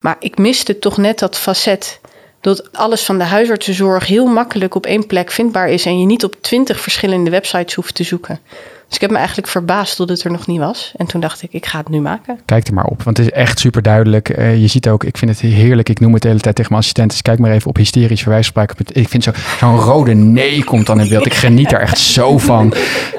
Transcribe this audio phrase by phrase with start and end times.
[0.00, 2.00] Maar ik miste toch net dat facet
[2.40, 6.24] dat alles van de huisartsenzorg heel makkelijk op één plek vindbaar is en je niet
[6.24, 8.40] op twintig verschillende websites hoeft te zoeken.
[8.86, 10.92] Dus ik heb me eigenlijk verbaasd dat het er nog niet was.
[10.96, 12.40] En toen dacht ik, ik ga het nu maken.
[12.44, 14.28] Kijk er maar op, want het is echt super duidelijk.
[14.36, 15.88] je ziet ook, ik vind het heerlijk.
[15.88, 17.22] Ik noem het de hele tijd tegen mijn assistenten.
[17.22, 18.72] kijk maar even op hysterisch verwijsspraak.
[18.92, 21.26] Ik vind zo'n zo rode nee komt dan in beeld.
[21.26, 22.74] Ik geniet er echt zo van.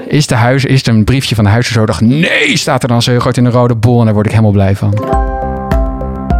[0.07, 3.37] Is, de huis, is een briefje van de huisarts nee, staat er dan zo groot
[3.37, 3.99] in een rode bol.
[3.99, 5.50] En daar word ik helemaal blij van.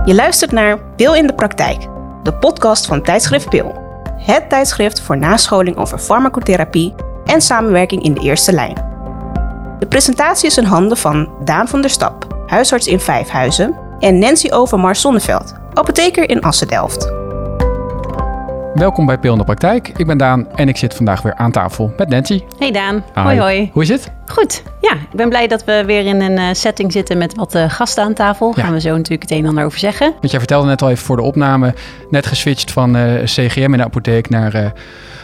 [0.06, 1.88] Je luistert naar Pil in de Praktijk
[2.24, 3.76] de podcast van tijdschrift Pil.
[4.18, 6.94] Het tijdschrift voor nascholing over farmacotherapie
[7.26, 8.76] en samenwerking in de eerste lijn.
[9.80, 14.52] De presentatie is in handen van Daan van der Stap, huisarts in Vijfhuizen, en Nancy
[14.52, 17.21] Overmars Zonneveld, apotheker in Assen-Delft.
[18.74, 19.92] Welkom bij Pil in de Praktijk.
[19.96, 22.42] Ik ben Daan en ik zit vandaag weer aan tafel met Nancy.
[22.58, 23.70] Hey Daan, hoi hoi.
[23.74, 24.12] Hoe is het?
[24.26, 24.94] Goed, ja.
[24.94, 28.04] Ik ben blij dat we weer in een uh, setting zitten met wat uh, gasten
[28.04, 28.52] aan tafel.
[28.52, 30.12] Gaan we zo natuurlijk het een en ander over zeggen.
[30.20, 31.74] Want jij vertelde net al even voor de opname,
[32.10, 34.74] net geswitcht van uh, CGM in de apotheek naar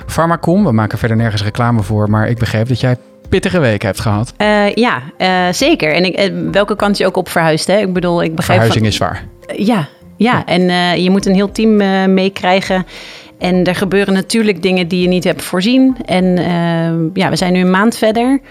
[0.05, 0.63] Pharmacom.
[0.63, 2.95] We maken verder nergens reclame voor, maar ik begreep dat jij
[3.29, 4.33] pittige week hebt gehad.
[4.75, 5.01] ja,
[5.51, 5.93] zeker.
[5.93, 7.77] En ik, welke kant je ook op verhuist, hè?
[7.77, 8.59] Ik bedoel, ik begrijp...
[8.59, 9.23] Verhuizing is zwaar.
[9.55, 10.61] ja, ja, en
[11.01, 11.75] je moet een heel team
[12.13, 12.85] meekrijgen.
[13.39, 15.97] En er gebeuren natuurlijk dingen die je niet hebt voorzien.
[16.05, 18.41] En uh, ja, we zijn nu een maand verder.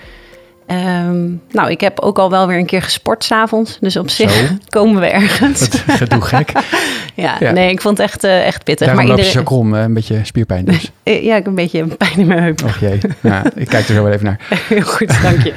[0.70, 3.78] Um, nou, ik heb ook al wel weer een keer gesport s'avonds.
[3.80, 5.70] Dus op zich komen we ergens.
[5.70, 6.52] Dat gedoe gek.
[7.14, 8.86] ja, ja, nee, ik vond het echt, uh, echt pittig.
[8.86, 9.34] Daarom maar iedereen...
[9.34, 10.90] loop je zo krom, een beetje spierpijn dus.
[11.02, 12.62] ja, ik heb een beetje pijn in mijn heup.
[12.64, 14.40] Och jee, ja, ik kijk er zo wel even naar.
[14.68, 15.52] Heel goed, dank je.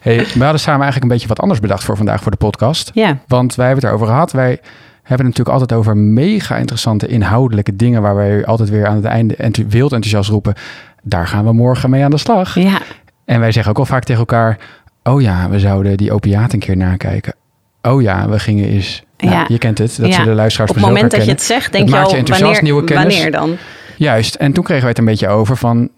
[0.00, 2.90] hey, we hadden samen eigenlijk een beetje wat anders bedacht voor vandaag voor de podcast.
[2.94, 3.18] Ja.
[3.26, 4.32] Want wij hebben het erover gehad.
[4.32, 4.60] Wij
[5.06, 9.04] hebben het natuurlijk altijd over mega interessante inhoudelijke dingen waar wij altijd weer aan het
[9.04, 9.36] einde
[9.68, 10.54] wild enthousiast roepen.
[11.02, 12.54] Daar gaan we morgen mee aan de slag.
[12.54, 12.80] Ja.
[13.24, 14.58] En wij zeggen ook al vaak tegen elkaar:
[15.02, 17.34] Oh ja, we zouden die opiaten een keer nakijken.
[17.82, 19.02] Oh ja, we gingen eens.
[19.18, 19.44] Nou, ja.
[19.48, 20.14] Je kent het, dat ja.
[20.14, 22.42] ze de luisteraars Op het moment dat je het zegt, denk je al, je enthousiast,
[22.42, 23.14] wanneer, nieuwe kennis.
[23.14, 23.56] wanneer dan?
[23.96, 25.88] Juist, en toen kregen wij het een beetje over van...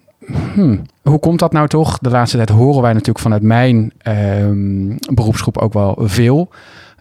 [0.55, 1.99] Hmm, hoe komt dat nou toch?
[1.99, 3.93] De laatste tijd horen wij natuurlijk vanuit mijn
[4.41, 6.49] um, beroepsgroep ook wel veel...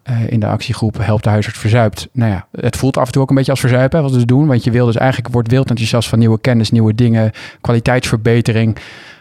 [0.10, 2.08] Uh, in de actiegroep Help de huisarts verzuipt.
[2.12, 4.48] Nou ja, het voelt af en toe ook een beetje als verzuipen wat we doen.
[4.48, 7.32] Want je wil dus eigenlijk, wordt wild enthousiast van nieuwe kennis, nieuwe dingen,
[7.62, 8.78] kwaliteitsverbetering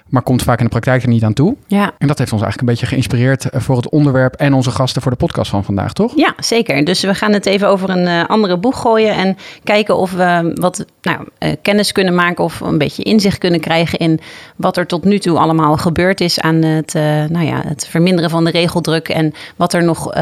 [0.08, 1.56] maar komt vaak in de praktijk er niet aan toe.
[1.66, 1.92] Ja.
[1.98, 5.02] En dat heeft ons eigenlijk een beetje geïnspireerd eh, voor het onderwerp en onze gasten
[5.02, 6.12] voor de podcast van vandaag, toch?
[6.16, 6.84] Ja, zeker.
[6.84, 10.52] Dus we gaan het even over een uh, andere boeg gooien en kijken of we
[10.54, 14.20] wat nou, uh, kennis kunnen maken of een beetje inzicht kunnen krijgen in
[14.56, 16.94] wat er tot nu toe allemaal gebeurd is aan het,
[17.30, 20.14] nou ja, het verminderen van de regeldruk en wat er nog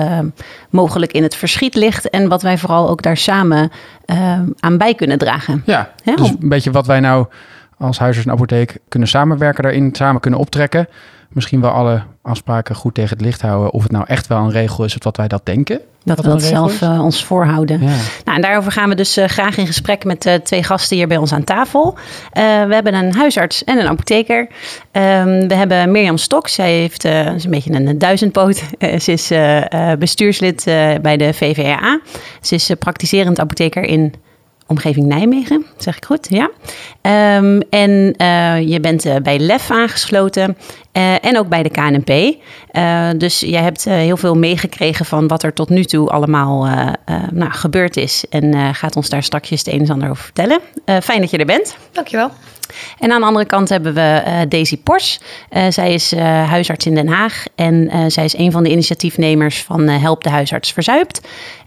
[0.70, 3.70] mogelijk in het verschiet ligt en wat wij vooral ook daar samen
[4.60, 5.62] aan bij kunnen dragen.
[5.66, 7.26] Ja, dus een beetje wat wij nou
[7.86, 10.88] als huisarts en apotheek kunnen samenwerken daarin, samen kunnen optrekken.
[11.28, 13.72] Misschien wel alle afspraken goed tegen het licht houden.
[13.72, 15.80] Of het nou echt wel een regel is of wat wij dat denken.
[16.04, 17.80] Dat we dat zelf uh, ons voorhouden.
[17.82, 17.94] Ja.
[18.24, 21.06] Nou, en daarover gaan we dus uh, graag in gesprek met uh, twee gasten hier
[21.06, 21.98] bij ons aan tafel.
[22.32, 24.40] we hebben een huisarts en een apotheker.
[24.40, 26.48] Um, we hebben Mirjam Stok.
[26.48, 28.64] Zij heeft is een beetje een duizendpoot.
[29.04, 29.32] ze is
[29.98, 30.62] bestuurslid
[31.02, 32.00] bij de VVRA.
[32.40, 34.14] Ze is praktiserend apotheker in
[34.66, 36.50] omgeving Nijmegen, zeg ik goed, ja.
[37.36, 40.56] Um, en uh, je bent uh, bij LEF aangesloten
[40.92, 42.36] uh, en ook bij de KNP.
[43.18, 46.66] dus jij hebt heel veel meegekregen van wat er tot nu toe allemaal
[47.30, 48.24] nou, gebeurd is.
[48.30, 50.60] En gaat ons daar straks het een en ander over vertellen.
[51.02, 51.76] fijn dat je er bent.
[51.92, 52.30] Dankjewel.
[52.98, 55.20] En aan de andere kant hebben we Daisy Pors.
[55.68, 56.14] zij is
[56.46, 60.72] huisarts in Den Haag en zij is een van de initiatiefnemers van Help de Huisarts
[60.72, 61.20] Verzuipt.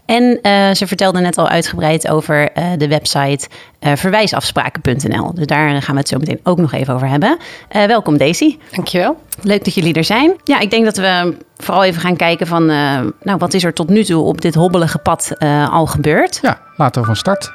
[0.08, 3.48] En uh, ze vertelde net al uitgebreid over uh, de website
[3.80, 5.34] uh, verwijsafspraken.nl.
[5.34, 7.38] Dus daar gaan we het zo meteen ook nog even over hebben.
[7.68, 8.58] welkom Daisy.
[8.70, 9.20] Dankjewel.
[9.42, 10.36] Leuk dat jullie er zijn.
[10.44, 12.66] Ja, ik denk dat we vooral even gaan kijken van...
[12.66, 15.32] nou, wat is er tot nu toe op dit hobbelige pad
[15.70, 16.38] al gebeurd?
[16.42, 17.52] Ja, laten we van start.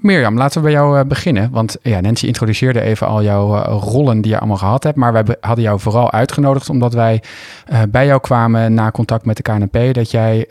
[0.00, 1.50] Mirjam, laten we bij jou uh, beginnen.
[1.50, 4.96] Want ja, Nancy introduceerde even al jouw uh, rollen die je allemaal gehad hebt.
[4.96, 7.22] Maar wij hadden jou vooral uitgenodigd omdat wij
[7.72, 9.94] uh, bij jou kwamen na contact met de KNP.
[9.94, 10.48] Dat jij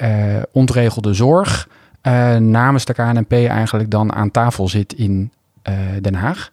[0.51, 1.67] ontregelde zorg
[2.39, 5.31] namens de KNP eigenlijk dan aan tafel zit in
[6.01, 6.51] Den Haag.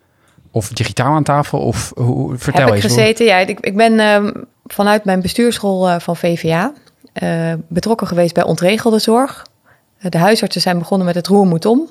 [0.50, 1.58] Of digitaal aan tafel?
[1.58, 2.84] Of hoe, vertel Heb eens.
[2.84, 3.38] ik gezeten, ja.
[3.38, 4.32] Ik, ik ben ehm,
[4.64, 6.72] vanuit mijn bestuursschool van VVA
[7.68, 9.46] betrokken geweest bij ontregelde zorg.
[9.98, 11.88] de huisartsen zijn begonnen met het roer moet om.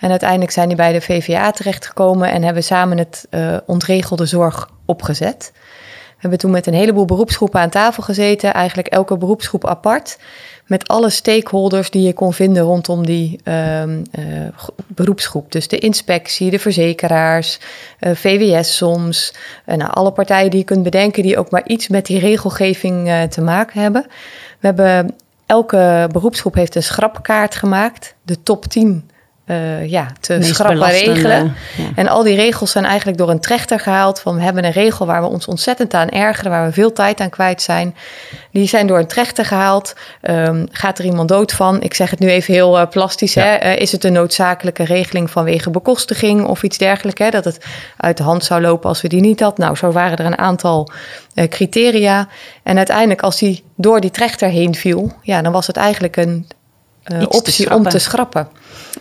[0.00, 4.70] En uiteindelijk zijn die bij de VVA terechtgekomen en hebben samen het uh, ontregelde zorg
[4.84, 5.50] opgezet.
[6.20, 10.18] We hebben toen met een heleboel beroepsgroepen aan tafel gezeten, eigenlijk elke beroepsgroep apart.
[10.66, 13.98] Met alle stakeholders die je kon vinden rondom die uh, uh,
[14.86, 15.52] beroepsgroep.
[15.52, 17.60] Dus de inspectie, de verzekeraars,
[18.00, 19.34] uh, VWS soms.
[19.66, 23.40] nou, alle partijen die je kunt bedenken die ook maar iets met die regelgeving te
[23.40, 24.06] maken hebben.
[24.58, 25.14] We hebben
[25.46, 28.14] elke beroepsgroep heeft een schrapkaart gemaakt.
[28.22, 29.09] De top 10
[29.50, 31.54] uh, ja, te Meest schrappen regelen.
[31.76, 31.84] ja.
[31.94, 34.20] En al die regels zijn eigenlijk door een trechter gehaald.
[34.20, 37.20] Van we hebben een regel waar we ons ontzettend aan ergeren, waar we veel tijd
[37.20, 37.94] aan kwijt zijn.
[38.50, 39.94] Die zijn door een trechter gehaald.
[40.20, 41.82] Ehm, gaat er iemand dood van?
[41.82, 43.34] Ik zeg het nu even heel eh, plastisch.
[43.34, 43.42] Ja.
[43.42, 43.54] Hè?
[43.54, 47.20] Eh, is het een noodzakelijke regeling vanwege bekostiging of iets dergelijks?
[47.20, 47.30] Hè?
[47.30, 47.64] Dat het
[47.96, 49.64] uit de hand zou lopen als we die niet hadden.
[49.64, 50.90] Nou, zo waren er een aantal
[51.34, 52.28] eh, criteria.
[52.62, 56.46] En uiteindelijk, als die door die trechter heen viel, ja, dan was het eigenlijk een
[57.04, 58.48] te optie om te schrappen.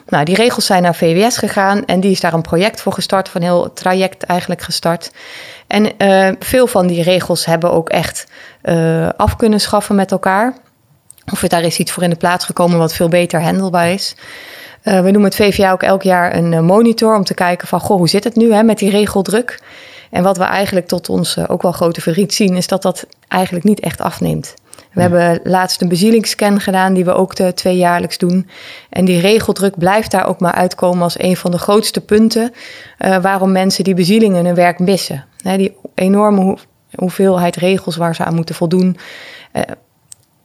[0.06, 3.30] Nou, die regels zijn naar VWS gegaan en die is daar een project voor gestart,
[3.30, 5.12] van een heel traject eigenlijk gestart.
[5.68, 8.28] En eh, veel van die regels hebben ook echt
[8.62, 10.54] eh, af kunnen schaffen met elkaar.
[11.31, 14.16] Of er daar is iets voor in de plaats gekomen wat veel beter handelbaar is.
[14.84, 18.10] We noemen het VVA ook elk jaar een monitor om te kijken van, goh, hoe
[18.10, 19.60] zit het nu hè, met die regeldruk?
[20.10, 23.66] En wat we eigenlijk tot ons ook wel grote verdriet zien, is dat dat eigenlijk
[23.66, 24.54] niet echt afneemt.
[24.94, 28.50] We hebben laatst een bezielingsscan gedaan, die we ook de tweejaarlijks doen.
[28.90, 32.52] En die regeldruk blijft daar ook maar uitkomen als een van de grootste punten
[32.98, 35.26] eh, waarom mensen die bezielingen hun werk missen.
[35.44, 36.58] Die enorme hoe-
[36.96, 38.98] hoeveelheid regels waar ze aan moeten voldoen.
[39.52, 39.62] Eh,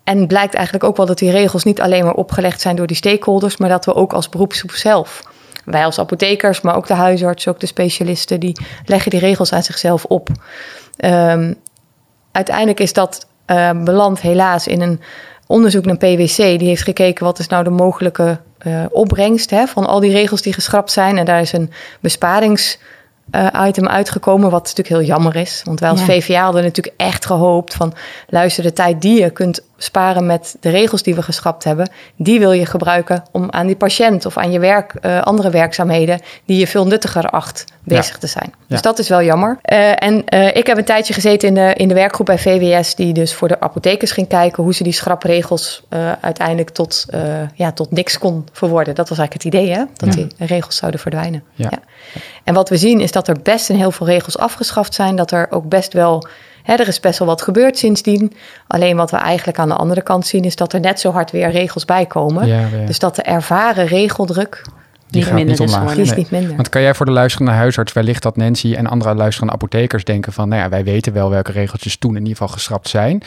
[0.05, 2.97] en blijkt eigenlijk ook wel dat die regels niet alleen maar opgelegd zijn door die
[2.97, 5.23] stakeholders, maar dat we ook als beroepsgroep zelf,
[5.65, 9.63] wij als apothekers, maar ook de huisarts, ook de specialisten, die leggen die regels aan
[9.63, 10.29] zichzelf op.
[10.97, 11.55] Ehm,
[12.33, 15.01] uiteindelijk is dat eh, beland helaas in een
[15.47, 16.37] onderzoek naar PwC.
[16.37, 20.43] Die heeft gekeken wat is nou de mogelijke eh, opbrengst hè, van al die regels
[20.43, 21.19] die geschrapt zijn.
[21.19, 21.71] En daar is een
[22.01, 22.79] besparings
[23.31, 25.63] eh, item uitgekomen, wat natuurlijk heel jammer is.
[25.65, 26.07] Want wij als Ja.
[26.07, 27.93] VVA hadden natuurlijk echt gehoopt van...
[28.29, 31.89] luister, de tijd die je kunt sparen met de regels die we geschrapt hebben...
[32.17, 36.21] die wil je gebruiken om aan die patiënt of aan je werk, eh, andere werkzaamheden...
[36.45, 38.53] die je veel nuttiger acht, bezig te zijn.
[38.67, 38.81] Dus Ja.
[38.83, 39.59] dat is wel jammer.
[39.63, 42.95] Eh, en eh, ik heb een tijdje gezeten in de, in de werkgroep bij VWS...
[42.95, 44.63] die dus voor de apothekers ging kijken...
[44.63, 47.07] hoe ze die schrapreegels eh, uiteindelijk tot,
[47.55, 48.95] ja, tot niks kon verwoorden.
[48.95, 49.85] Dat was eigenlijk het idee, hè?
[49.97, 50.23] Dat Ja.
[50.23, 51.43] die regels zouden verdwijnen.
[51.55, 51.71] Ja.
[52.45, 55.17] En wat we zien is dat er best een heel veel regels afgeschaft zijn.
[55.17, 56.27] Dat er ook best wel,
[56.65, 58.33] hè, er is best wel wat gebeurd sindsdien.
[58.67, 61.31] Alleen wat we eigenlijk aan de andere kant zien is dat er net zo hard
[61.31, 62.47] weer regels bij komen.
[62.47, 62.87] Ja, ja.
[62.87, 64.65] Dus dat de ervaren regeldruk,
[65.09, 65.93] Die Niet gaat minder niet is omlaag.
[65.95, 66.19] die is Nee.
[66.19, 66.57] niet minder.
[66.57, 70.33] Want kan jij voor de luisterende huisarts wellicht dat Nancy en andere luisterende apothekers denken
[70.33, 73.23] van, nou ja, wij weten wel welke regeltjes toen in ieder geval geschrapt zijn.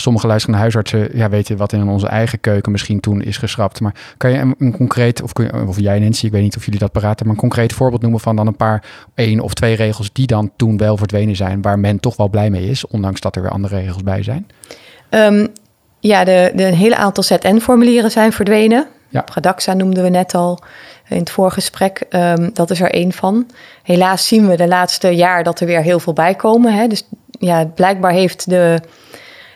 [0.00, 3.80] Sommige luisterende huisartsen ja, weten wat in onze eigen keuken misschien toen is geschrapt.
[3.80, 6.56] Maar kan je een, een concreet, of, kun je, of jij Nancy, ik weet niet
[6.56, 8.84] of jullie dat paraat hebben, maar een concreet voorbeeld noemen van dan een paar,
[9.14, 12.50] één of twee regels die dan toen wel verdwenen zijn, waar men toch wel blij
[12.50, 14.46] mee is, ondanks dat er weer andere regels bij zijn?
[15.08, 15.46] Ehm,
[16.00, 18.86] ja, de, de, een hele aantal ZN-formulieren zijn verdwenen.
[19.08, 19.20] Ja.
[19.20, 20.58] Pradaxa noemden we net al
[21.08, 22.04] in het vorige gesprek.
[22.08, 23.46] Ehm, dat is er één van.
[23.82, 26.74] Helaas zien we de laatste jaar dat er weer heel veel bij komen.
[26.74, 26.86] Hè.
[26.86, 28.80] Dus ja, blijkbaar heeft de,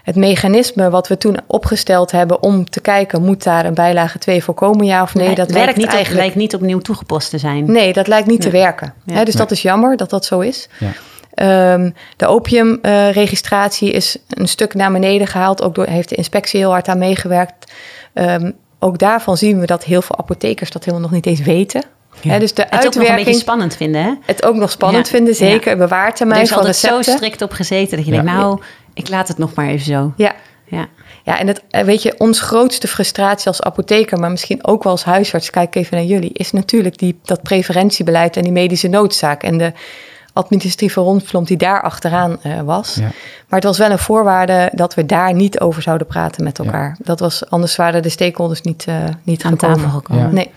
[0.02, 4.44] het mechanisme wat we toen opgesteld hebben om te kijken, moet daar een bijlage 2
[4.44, 5.26] voorkomen, ja of nee?
[5.26, 6.22] Nee, dat lijkt werkt niet, op- eigenlijk.
[6.25, 7.72] lijkt niet opnieuw toegepast te zijn.
[7.72, 8.94] Nee, dat lijkt niet te werken.
[9.04, 9.14] Ja.
[9.14, 9.43] Hè, dus Nee.
[9.43, 10.69] dat is jammer dat dat zo is.
[10.78, 10.88] Ja.
[11.34, 15.62] Ehm, de opiumregistratie is een stuk naar beneden gehaald.
[15.62, 17.72] Ook door, heeft de inspectie heel hard aan meegewerkt.
[18.12, 21.82] Ehm, ook daarvan zien we dat heel veel apothekers dat helemaal nog niet eens weten.
[22.20, 24.12] Hè, dus de Het ook nog een beetje uitwerking, spannend vinden, hè?
[24.26, 25.12] het ook nog spannend Ja.
[25.14, 25.76] vinden, zeker.
[25.76, 27.12] Bewaartermijn Er is van altijd zo recepten.
[27.14, 28.22] strikt op gezeten dat je Ja.
[28.22, 28.60] denkt, nou,
[28.94, 30.12] ik laat het nog maar even zo.
[30.16, 30.34] Ja,
[30.64, 30.86] Ja.
[31.24, 34.92] Ja, en het, eh, weet je, ons grootste frustratie als apotheker, maar misschien ook wel
[34.92, 39.42] als huisarts, kijk even naar jullie, is natuurlijk die, dat preferentiebeleid en die medische noodzaak
[39.42, 39.72] en de
[40.32, 42.94] administratieve rondvlom die daar achteraan eh, was.
[42.94, 43.02] Ja.
[43.49, 46.96] Maar het was wel een voorwaarde dat we daar niet over zouden praten met elkaar.
[47.04, 49.76] Dat was, anders waren de stakeholders niet, eh, niet Aan gekomen.
[49.76, 50.22] tafel gekomen.
[50.25, 50.30] Ja.
[50.30, 50.50] Nee.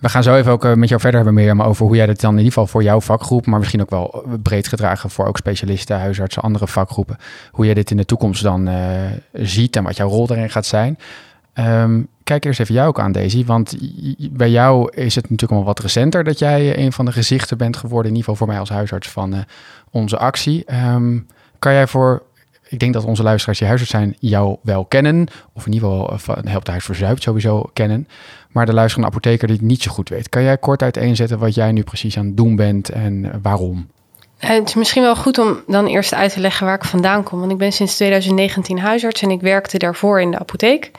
[0.00, 2.20] We gaan zo even ook eh, met jou verder hebben, Mirjam, over hoe jij dat
[2.20, 5.26] dan in ieder geval voor jouw vakgroep, maar misschien ook wel eh, breed gedragen voor
[5.26, 7.16] ook specialisten, huisartsen, andere vakgroepen,
[7.50, 8.76] hoe jij dit in de toekomst dan eh,
[9.32, 10.98] ziet en wat jouw rol daarin gaat zijn.
[11.52, 13.76] Ehm, kijk eerst even jou ook aan, Daisy, want
[14.30, 17.76] bij jou is het natuurlijk al wat recenter dat jij een van de gezichten bent
[17.76, 19.44] geworden, in ieder geval voor mij als huisarts van
[19.90, 20.64] onze actie.
[20.64, 21.18] Ehm,
[21.58, 22.22] kan jij voor
[22.70, 25.26] ik denk dat onze luisteraars die huisarts zijn jou wel kennen.
[25.52, 28.08] Of in ieder geval eh, van Help de Huis Verzuipt sowieso kennen.
[28.50, 30.28] Maar de luisterende apotheker die het niet zo goed weet.
[30.28, 33.88] Kan jij kort uiteenzetten wat jij nu precies aan het doen bent en eh, waarom?
[34.38, 37.22] Eh, Het is misschien wel goed om dan eerst uit te leggen waar ik vandaan
[37.22, 37.38] kom.
[37.38, 40.90] Want ik ben sinds 2019 huisarts en ik werkte daarvoor in de apotheek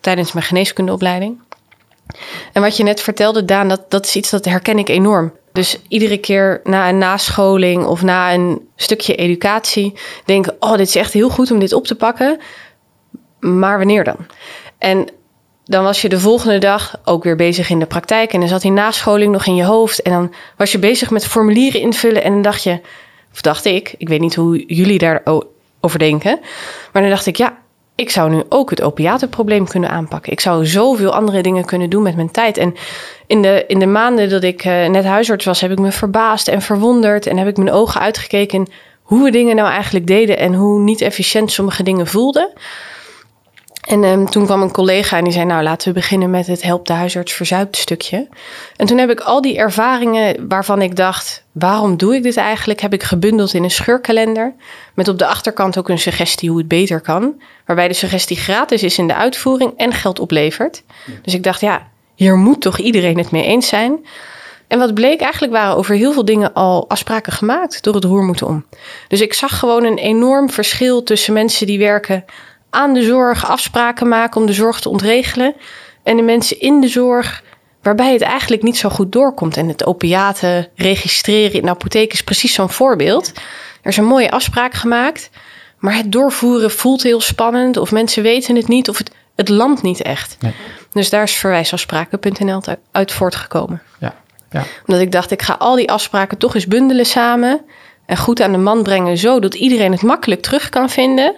[0.00, 1.38] tijdens mijn geneeskundeopleiding.
[2.52, 5.32] En wat je net vertelde, Daan, dat, dat is iets dat herken ik enorm.
[5.52, 9.92] Dus iedere keer na een nascholing of na een stukje educatie
[10.24, 12.38] denken: oh, dit is echt heel goed om dit op te pakken.
[13.40, 14.16] Maar wanneer dan?
[14.78, 15.08] En
[15.64, 18.32] dan was je de volgende dag ook weer bezig in de praktijk.
[18.32, 20.02] En dan zat die nascholing nog in je hoofd.
[20.02, 22.22] En dan was je bezig met formulieren invullen.
[22.22, 22.80] En dan dacht je,
[23.32, 26.38] of dacht ik, ik weet niet hoe jullie daarover denken.
[26.92, 27.59] Maar dan dacht ik, ja,
[28.00, 30.32] ik zou nu ook het opiatenprobleem kunnen aanpakken.
[30.32, 32.56] Ik zou zoveel andere dingen kunnen doen met mijn tijd.
[32.56, 32.74] En
[33.26, 36.48] in de, in de maanden dat ik uh, net huisarts was, heb ik me verbaasd
[36.48, 37.26] en verwonderd.
[37.26, 38.68] En heb ik mijn ogen uitgekeken
[39.02, 42.52] hoe we dingen nou eigenlijk deden en hoe niet efficiënt sommige dingen voelden.
[43.80, 46.62] En um, toen kwam een collega en die zei: Nou, laten we beginnen met het
[46.62, 48.28] help de huisarts verzuipt stukje.
[48.76, 52.80] En toen heb ik al die ervaringen waarvan ik dacht: waarom doe ik dit eigenlijk?
[52.80, 54.54] Heb ik gebundeld in een scheurkalender.
[54.94, 57.42] Met op de achterkant ook een suggestie hoe het beter kan.
[57.66, 60.82] Waarbij de suggestie gratis is in de uitvoering en geld oplevert.
[61.22, 63.98] Dus ik dacht: ja, hier moet toch iedereen het mee eens zijn.
[64.66, 68.22] En wat bleek, eigenlijk waren over heel veel dingen al afspraken gemaakt door het roer
[68.22, 68.64] moeten om.
[69.08, 72.24] Dus ik zag gewoon een enorm verschil tussen mensen die werken
[72.70, 75.54] aan de zorg afspraken maken om de zorg te ontregelen.
[76.02, 77.42] En de mensen in de zorg
[77.82, 79.56] waarbij het eigenlijk niet zo goed doorkomt.
[79.56, 83.32] En het opiaten registreren in de apotheek is precies zo'n voorbeeld.
[83.82, 85.30] Er is een mooie afspraak gemaakt,
[85.78, 87.76] maar het doorvoeren voelt heel spannend.
[87.76, 90.36] Of mensen weten het niet, of het, het landt niet echt.
[90.40, 90.54] Nee.
[90.92, 92.62] Dus daar is verwijsafspraken.nl
[92.92, 93.82] uit voortgekomen.
[93.98, 94.14] Ja.
[94.50, 94.64] Ja.
[94.86, 97.60] Omdat ik dacht, ik ga al die afspraken toch eens bundelen samen.
[98.06, 101.34] En goed aan de man brengen, zodat iedereen het makkelijk terug kan vinden.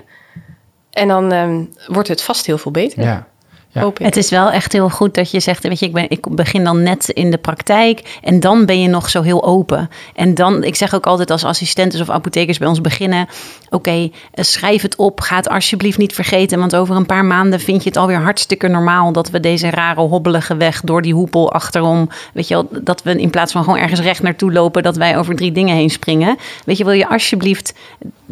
[0.93, 3.03] En dan um, wordt het vast heel veel beter.
[3.03, 3.27] Ja.
[3.73, 3.91] Ja.
[3.95, 6.65] Het is wel echt heel goed dat je zegt, weet je, ik, ben, ik begin
[6.65, 9.91] dan net in de praktijk en dan ben je nog zo heel open.
[10.15, 13.23] En dan, ik zeg ook altijd als assistentes of apothekers bij ons beginnen,
[13.65, 17.25] oké, okay, eh, schrijf het op, ga het alsjeblieft niet vergeten, want over een paar
[17.25, 21.15] maanden vind je het alweer hartstikke normaal dat we deze rare hobbelige weg door die
[21.15, 24.83] hoepel achterom, weet je wel, dat we in plaats van gewoon ergens recht naartoe lopen,
[24.83, 26.37] dat wij over drie dingen heen springen.
[26.65, 27.75] Weet je, wil je alsjeblieft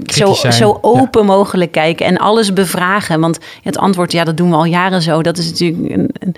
[0.05, 4.57] zo, zo open mogelijk kijken en alles bevragen, want het antwoord, ja, dat doen we
[4.57, 6.37] al jaren zo dat is natuurlijk een, een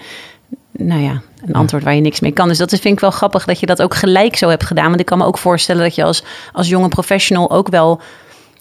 [0.73, 2.49] nou ja, een antwoord waar je niks mee kan.
[2.49, 4.89] Dus dat vind ik wel grappig dat je dat ook gelijk zo hebt gedaan.
[4.89, 8.01] Want ik kan me ook voorstellen dat je als, als jonge professional ook wel.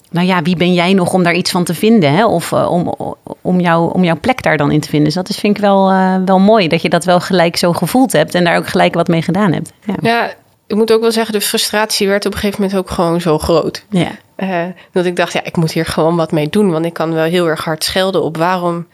[0.09, 2.13] Nou ja, wie ben jij nog om daar iets van te vinden?
[2.13, 2.25] Hè?
[2.25, 2.95] Of uh, om,
[3.41, 5.07] om, jou, om jouw plek daar dan in te vinden.
[5.07, 7.73] Dus dat is, vind ik wel, uh, wel mooi dat je dat wel gelijk zo
[7.73, 9.73] gevoeld hebt en daar ook gelijk wat mee gedaan hebt.
[9.85, 9.95] Ja.
[10.01, 10.33] ja
[10.71, 13.37] ik moet ook wel zeggen, de frustratie werd op een gegeven moment ook gewoon zo
[13.37, 13.85] groot.
[13.89, 14.11] Ja.
[14.37, 16.71] Uh, dat ik dacht, ja, ik moet hier gewoon wat mee doen.
[16.71, 18.87] Want ik kan wel heel erg hard schelden op waarom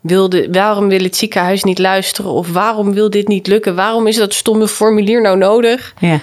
[0.00, 2.30] wilde, waarom wil het ziekenhuis niet luisteren?
[2.30, 3.74] Of waarom wil dit niet lukken?
[3.74, 5.94] Waarom is dat stomme formulier nou nodig?
[5.98, 6.20] Ja.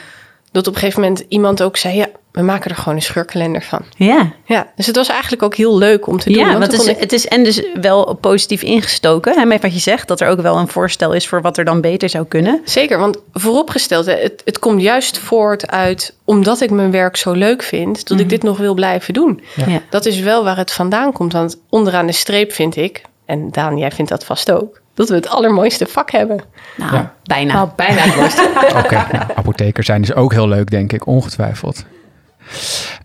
[0.51, 3.61] Dat op een gegeven moment iemand ook zei: Ja, we maken er gewoon een scheurkalender
[3.61, 3.81] van.
[3.95, 4.31] Ja.
[4.45, 4.71] ja.
[4.75, 6.45] Dus het was eigenlijk ook heel leuk om te doen.
[6.45, 6.99] Ja, want, het is, ik...
[6.99, 9.39] het is en dus wel positief ingestoken.
[9.39, 11.65] Hè, met wat je zegt, dat er ook wel een voorstel is voor wat er
[11.65, 12.61] dan beter zou kunnen.
[12.63, 17.63] Zeker, want vooropgesteld, het, het komt juist voort uit omdat ik mijn werk zo leuk
[17.63, 18.33] vind, dat ik mhm.
[18.33, 19.41] dit nog wil blijven doen.
[19.55, 19.81] Ja.
[19.89, 21.33] Dat is wel waar het vandaan komt.
[21.33, 24.81] Want onderaan de streep vind ik, en Daan, jij vindt dat vast ook.
[24.93, 26.43] Dat we het allermooiste vak hebben.
[26.77, 27.13] Nou, ja.
[27.23, 27.53] bijna.
[27.53, 28.49] Nou, bijna het mooiste.
[28.83, 31.07] Oké, nou, apothekers zijn dus ook heel leuk, denk ik.
[31.07, 31.85] Ongetwijfeld.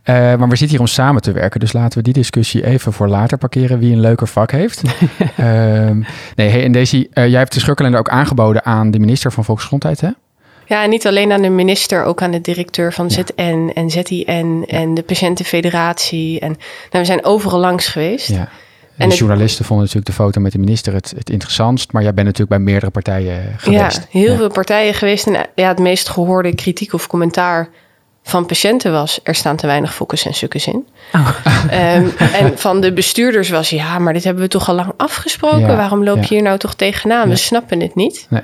[0.04, 2.92] Uh, maar we zitten hier om samen te werken, dus laten we die discussie even
[2.92, 4.82] voor later parkeren wie een leuker vak heeft.
[5.40, 5.90] uh,
[6.36, 10.00] nee, hey, en uh, jij hebt de schurkalender ook aangeboden aan de minister van Volksgezondheid,
[10.00, 10.10] hè?
[10.66, 14.64] Ja, en niet alleen aan de minister, ook aan de directeur van ZN en ZIN
[14.66, 16.40] en de patiëntenfederatie.
[16.40, 16.58] En nou,
[16.90, 18.28] we zijn overal langs geweest.
[18.28, 18.48] Ja.
[18.96, 21.92] En, de journalisten vonden natuurlijk de foto met de minister het, het interessantst.
[21.92, 24.06] Maar jij bent natuurlijk bij meerdere partijen geweest.
[24.10, 25.26] Ja, heel veel partijen geweest.
[25.26, 27.68] En ja, het meest gehoorde kritiek of commentaar
[28.28, 29.20] van patiënten was...
[29.22, 30.86] er staan te weinig fokkes en sukkes in.
[31.12, 31.28] Oh.
[31.96, 33.70] Um, en van de bestuurders was...
[33.70, 35.76] ja, maar dit hebben we toch al lang afgesproken?
[35.76, 37.28] Waarom loop je hier nou toch tegenaan?
[37.28, 38.26] We snappen het niet.
[38.30, 38.42] Nee.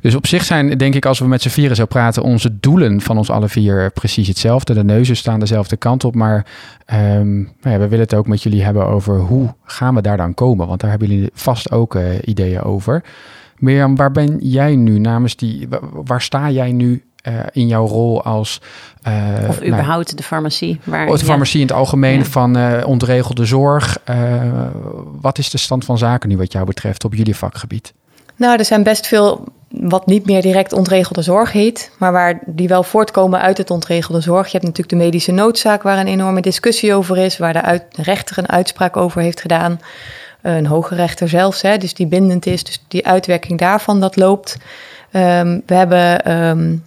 [0.00, 3.00] Dus op zich zijn, denk ik, als we met z'n vieren zo praten, onze doelen
[3.00, 4.74] van ons alle vier precies hetzelfde.
[4.74, 6.14] De neuzen staan dezelfde kant op.
[6.14, 6.46] Maar
[6.92, 10.34] um, ja, we willen het ook met jullie hebben over hoe gaan we daar dan
[10.34, 10.66] komen?
[10.66, 13.04] Want daar hebben jullie vast ook uh, ideeën over.
[13.58, 18.22] Mirjam, waar ben jij nu namens die, waar sta jij nu uh, in jouw rol
[18.22, 18.60] als.
[19.08, 19.14] Uh,
[19.48, 20.80] of nou, überhaupt nou, de farmacie.
[20.84, 22.24] Waar, de farmacie in het algemeen ja.
[22.24, 23.98] van uh, ontregelde zorg.
[25.20, 27.94] wat is de stand van zaken nu wat jou betreft op jullie vakgebied?
[28.36, 32.68] Nou, er zijn best veel wat niet meer direct ontregelde zorg heet, maar waar die
[32.68, 34.46] wel voortkomen uit het ontregelde zorg.
[34.46, 37.84] Je hebt natuurlijk de medische noodzaak, waar een enorme discussie over is, waar de, uit,
[37.90, 39.80] de rechter een uitspraak over heeft gedaan.
[40.42, 42.64] Een hoge rechter zelfs, hè, dus die bindend is.
[42.64, 44.56] Dus die uitwerking daarvan, dat loopt.
[45.12, 46.82] Um, we hebben um,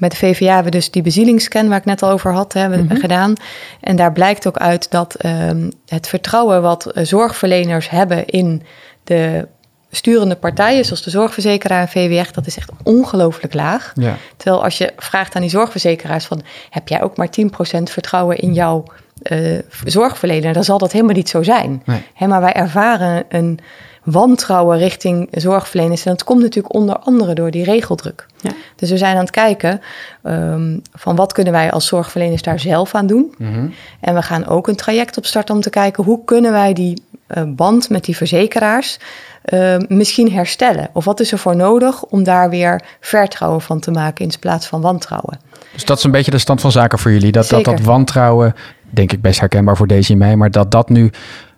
[0.00, 2.80] met de VVA hebben we dus die bezielingsscan waar ik net al over had, hebben
[2.80, 2.98] mm -hmm.
[2.98, 3.34] gedaan.
[3.80, 8.62] En daar blijkt ook uit dat um, het vertrouwen wat zorgverleners hebben in
[9.04, 9.48] de
[9.90, 13.92] sturende partijen, zoals de zorgverzekeraar en VWR, dat is echt ongelooflijk laag.
[13.94, 14.16] Ja.
[14.36, 18.54] Terwijl als je vraagt aan die zorgverzekeraars van, heb jij ook maar 10% vertrouwen in
[18.54, 18.84] jouw
[19.22, 21.82] uh, zorgverlener, dan zal dat helemaal niet zo zijn.
[21.84, 22.02] Nee.
[22.14, 23.58] He, maar wij ervaren een
[24.04, 26.04] wantrouwen richting zorgverleners.
[26.04, 28.26] En dat komt natuurlijk onder andere door die regeldruk.
[28.40, 28.50] Ja.
[28.76, 29.80] Dus we zijn aan het kijken
[30.22, 33.34] ehm, van wat kunnen wij als zorgverleners daar zelf aan doen.
[33.38, 33.66] Mhm.
[34.00, 37.02] En we gaan ook een traject op starten om te kijken hoe kunnen wij die
[37.36, 38.98] uh, band met die verzekeraars
[39.44, 40.90] uh, misschien herstellen.
[40.92, 44.66] Of wat is er voor nodig om daar weer vertrouwen van te maken in plaats
[44.66, 45.40] van wantrouwen.
[45.72, 47.32] Dus dat is een beetje de stand van zaken voor jullie.
[47.32, 48.54] Dat dat, dat wantrouwen,
[48.90, 51.10] denk ik best herkenbaar voor deze mij, maar dat dat nu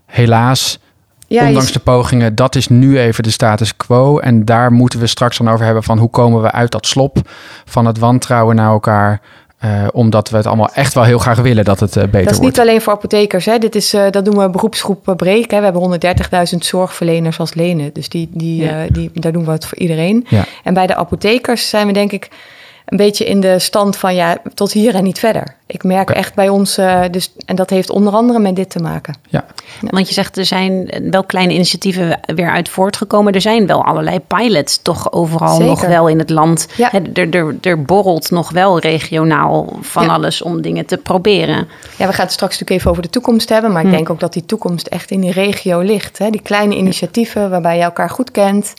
[0.07, 0.79] helaas
[1.33, 4.19] ja, ondanks de pogingen, dat is nu even de status quo.
[4.19, 7.19] En daar moeten we straks dan over hebben van hoe komen we uit dat slop
[7.65, 9.21] van het wantrouwen naar elkaar.
[9.65, 12.29] Uh, omdat we het allemaal echt wel heel graag willen dat het uh, beter wordt.
[12.29, 13.45] Dat is niet alleen voor apothekers.
[13.45, 13.59] Hè.
[13.59, 15.51] Dit is, uh, dat doen we beroepsgroep breek.
[15.51, 15.59] Hè.
[15.59, 16.01] We hebben
[16.53, 17.91] 130.000 zorgverleners als lenen.
[17.93, 18.87] Dus die, die, ja.
[18.89, 20.27] die, daar doen we het voor iedereen.
[20.29, 20.45] Ja.
[20.63, 22.29] En bij de apothekers zijn we denk ik
[22.87, 25.55] een beetje in de stand van ja, tot hier en niet verder.
[25.67, 28.79] Ik merk echt bij ons, uh, dus, en dat heeft onder andere met dit te
[28.79, 29.15] maken.
[29.29, 29.45] Ja.
[29.81, 33.33] Want je zegt er zijn wel kleine initiatieven weer uit voortgekomen.
[33.33, 36.69] Er zijn wel allerlei pilots toch overal nog wel in het land.
[36.77, 36.93] Ja.
[36.93, 41.69] er, er, er borrelt nog wel regionaal van alles om dingen te proberen.
[41.97, 43.73] Ja, we gaan het straks natuurlijk even over de toekomst hebben.
[43.73, 43.95] Maar ik hm.
[43.95, 46.19] denk ook dat die toekomst echt in die regio ligt.
[46.19, 46.31] Hè?
[46.31, 48.75] Die kleine initiatieven waarbij je elkaar goed kent.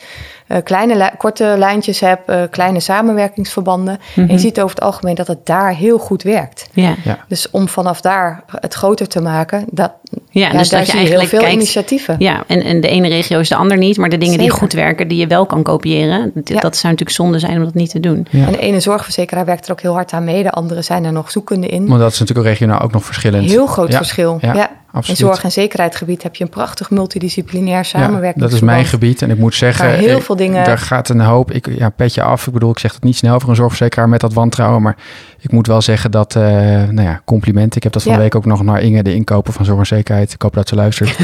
[0.54, 3.98] Uh, kleine, korte lijntjes hebt, uh, kleine samenwerkingsverbanden.
[4.16, 4.38] En je mhm.
[4.38, 6.68] ziet over het algemeen dat het daar heel goed werkt.
[6.72, 6.94] Ja.
[7.28, 9.92] Dus om vanaf daar het groter te maken, dat,
[10.34, 12.16] ja, dus dat je eigenlijk heel veel initiatieven.
[12.18, 14.72] Ja, en, en de ene regio is de ander niet, maar de dingen die goed
[14.72, 17.90] werken, die je wel kan kopiëren, dat, dat zou natuurlijk zonde zijn om dat niet
[17.90, 18.26] te doen.
[18.32, 21.12] En de ene zorgverzekeraar werkt er ook heel hard aan mee, de andere zijn er
[21.12, 21.86] nog zoekende in.
[21.86, 23.50] Maar dat is natuurlijk regionaal ook nog verschillend.
[23.50, 24.38] Heel groot verschil.
[24.40, 24.70] Ja.
[24.94, 25.20] Absoluut.
[25.20, 28.34] In zorg- en zekerheidsgebied heb je een prachtig multidisciplinair samenwerking.
[28.34, 30.64] Ja, dat is mijn gebied en ik moet zeggen, daar, heel veel dingen...
[30.64, 31.50] daar gaat een hoop.
[31.50, 32.46] Ik, ja, petje af.
[32.46, 34.96] Ik bedoel, ik zeg het niet snel voor een zorgverzekeraar met dat wantrouwen, maar
[35.44, 37.76] ik moet wel zeggen dat, uh, nou ja, complimenten.
[37.76, 39.86] Ik heb dat van de week ook nog naar Inge, de inkoper van Zorg en
[39.86, 40.32] Zekerheid.
[40.32, 41.18] Ik hoop dat ze luistert.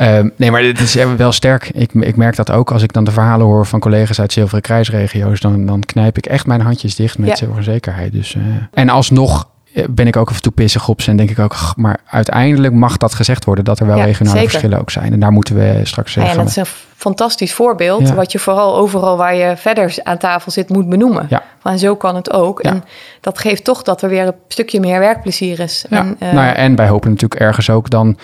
[0.00, 1.70] um, nee, maar het is wel sterk.
[1.74, 4.62] Ik, ik merk dat ook als ik dan de verhalen hoor van collega's uit zilveren
[4.62, 5.40] kruisregio's.
[5.40, 8.12] Dan, dan knijp ik echt mijn handjes dicht met Zorg en Zekerheid.
[8.12, 8.42] Dus, uh,
[8.72, 11.38] en alsnog eh, ben ik ook af en toe pissig op ze en denk ik
[11.38, 15.12] ook, maar uiteindelijk mag dat gezegd worden dat er wel regionale verschillen ook zijn.
[15.12, 16.32] En daar moeten we straks zeggen.
[16.32, 16.66] Ja, dat is een
[17.00, 21.26] fantastisch voorbeeld, wat je vooral overal waar je verder aan tafel zit moet benoemen.
[21.28, 21.42] Ja.
[21.60, 22.60] Van zo kan het ook.
[22.60, 22.84] En
[23.20, 25.84] dat geeft toch dat er weer een stukje meer werkplezier is.
[25.90, 25.98] Ja.
[25.98, 28.18] En, uh, nou ja, en wij hopen natuurlijk ergens ook dan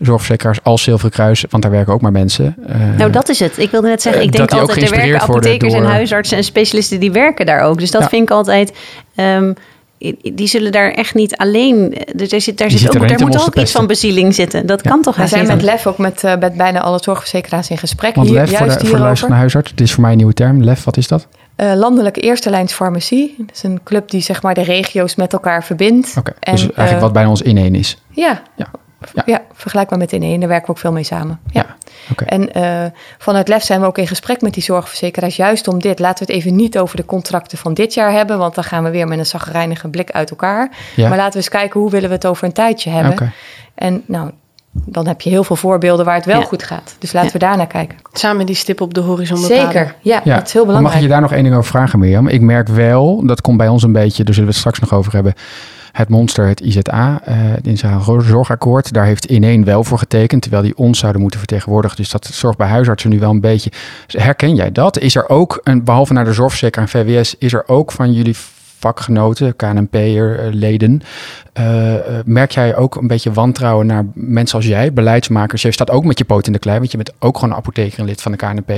[0.00, 2.54] zorgverzekeraars als Zilveren Kruis, want daar werken ook maar mensen.
[2.68, 3.58] Uh, nou, dat is het.
[3.58, 5.82] Ik wilde net zeggen, ik denk altijd, er werken apothekers door...
[5.82, 7.78] en huisartsen en specialisten die werken daar ook.
[7.78, 8.76] Dus dat vind ik altijd...
[9.16, 9.54] Um,
[10.22, 11.98] die zullen daar echt niet alleen.
[12.14, 14.66] Dus er zit, daar, zit ook, daar moet ook iets van bezieling zitten.
[14.66, 15.16] Dat kan toch?
[15.16, 18.14] We zijn met LEF ook met, uh, met bijna alle zorgverzekeraars in gesprek.
[18.14, 20.64] Want LEF, hier, juist voor de, voor huisarts, dit is voor mij een nieuwe term.
[20.64, 21.28] LEF, wat is dat?
[21.56, 23.34] Uh, landelijke eerste lijns farmacie.
[23.38, 26.14] Dat is een club die zeg maar de regio's met elkaar verbindt.
[26.18, 28.02] Oké, okay, dus eigenlijk uh, wat bij ons ineen is.
[28.10, 28.70] Ja, ja.
[29.14, 29.22] Ja.
[29.26, 30.40] ja, vergelijkbaar met ineen.
[30.40, 31.40] Daar werken we ook veel mee samen.
[31.50, 31.66] Ja.
[32.08, 35.36] ja En uh, vanuit LEF zijn we ook in gesprek met die zorgverzekeraars.
[35.36, 35.98] Juist om dit.
[35.98, 38.38] Laten we het even niet over de contracten van dit jaar hebben.
[38.38, 40.70] Want dan gaan we weer met een zagrijnige blik uit elkaar.
[40.96, 41.08] Ja.
[41.08, 43.12] Maar laten we eens kijken hoe willen we het over een tijdje hebben.
[43.12, 43.30] Okay.
[43.74, 44.30] En nou,
[44.70, 46.96] dan heb je heel veel voorbeelden waar het wel goed gaat.
[46.98, 47.98] Dus laten we daar naar kijken.
[48.12, 49.64] Samen die stip op de horizon bepalen.
[49.64, 50.82] Zeker, ja, dat is heel belangrijk.
[50.82, 52.28] Mag ik je daar nog één ding over vragen, Mirjam?
[52.28, 54.92] Ik merk wel, dat komt bij ons een beetje, daar zullen we het straks nog
[54.92, 55.34] over hebben
[55.98, 58.92] het monster, het IZA, uh, in zijn zorgakkoord.
[58.92, 61.96] Daar heeft ineen wel voor getekend, terwijl die ons zouden moeten vertegenwoordigen.
[61.96, 63.70] Dus dat zorgt bij huisartsen nu wel een beetje.
[64.06, 64.98] Herken jij dat?
[64.98, 68.36] Is er ook, behalve naar de zorgverzekeraar en VWS, is er ook van jullie
[68.78, 71.02] vakgenoten, KNP'er-leden.
[71.60, 75.62] Uh, merk jij ook een beetje wantrouwen naar mensen als jij, beleidsmakers?
[75.62, 77.56] Je staat ook met je poot in de klei, want je bent ook gewoon een
[77.56, 78.72] apotheker en lid van de KNP.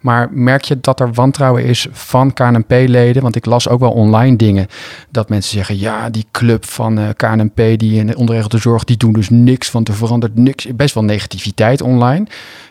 [0.00, 3.22] Maar merk je dat er wantrouwen is van KNP-leden?
[3.22, 4.66] Want ik las ook wel online dingen
[5.10, 8.96] dat mensen zeggen: ja, die club van uh, KNP die in de onregelde zorg, die
[8.96, 10.66] doen dus niks, want er verandert niks.
[10.74, 12.26] Best wel negativiteit online.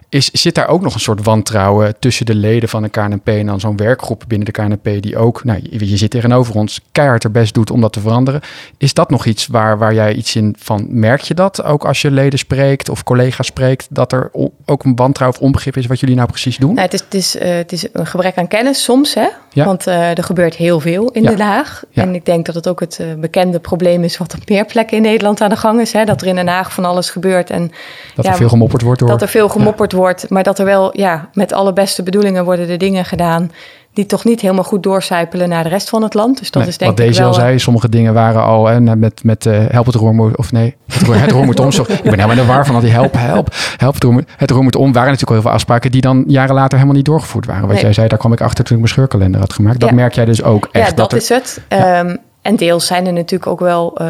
[0.09, 3.45] Is, zit daar ook nog een soort wantrouwen tussen de leden van de KNP en
[3.45, 7.31] dan zo'n werkgroep binnen de KNP die ook, nou, je, zit tegenover ons, keihard er
[7.31, 8.41] best doet om dat te veranderen.
[8.77, 12.01] Is dat nog iets waar, waar jij iets in van merk je dat ook als
[12.01, 14.31] je leden spreekt of collega's spreekt, dat er
[14.65, 16.77] ook een wantrouwen of onbegrip is wat jullie nou precies doen?
[16.77, 19.27] Het, is, is, uh, het is een gebrek aan kennis soms, hè?
[19.49, 19.65] Ja.
[19.65, 21.29] Want uh, er gebeurt heel veel in ja.
[21.29, 21.83] Den Haag.
[21.89, 22.01] Ja.
[22.01, 24.97] En ik denk dat het ook het uh, bekende probleem is wat op meer plekken
[24.97, 25.93] in Nederland aan de gang is.
[25.93, 26.05] Hè?
[26.05, 27.49] Dat er in Den Haag van alles gebeurt.
[27.49, 27.71] En,
[28.15, 29.09] dat er veel gemopperd wordt door.
[29.09, 32.67] Dat er veel gemopperd wordt, maar dat er wel, ja, met alle beste bedoelingen worden
[32.67, 33.51] de dingen gedaan
[33.93, 36.39] die toch niet helemaal goed doorcijpelen naar de rest van het land.
[36.39, 39.45] Dus dat is denk wat deze al zei, sommige dingen waren al hè, met, met
[39.45, 41.67] uh, help het roer moet, of nee, het roer, het roer moet om.
[41.67, 43.47] ik ben helemaal in de war van al die help, help,
[43.77, 44.93] help het roer, het roer moet om.
[44.93, 47.61] Waren natuurlijk al heel veel afspraken die dan jaren later helemaal niet doorgevoerd waren.
[47.61, 47.81] Wat nee.
[47.81, 49.79] jij zei, daar kwam ik achter toen ik mijn scheurkalender had gemaakt.
[49.79, 49.95] Dat ja.
[49.95, 50.89] merk jij dus ook echt.
[50.89, 51.61] Ja, dat, dat er, is het.
[51.69, 51.99] Ja.
[51.99, 54.01] Um, en deels zijn er natuurlijk ook wel...
[54.01, 54.07] Uh,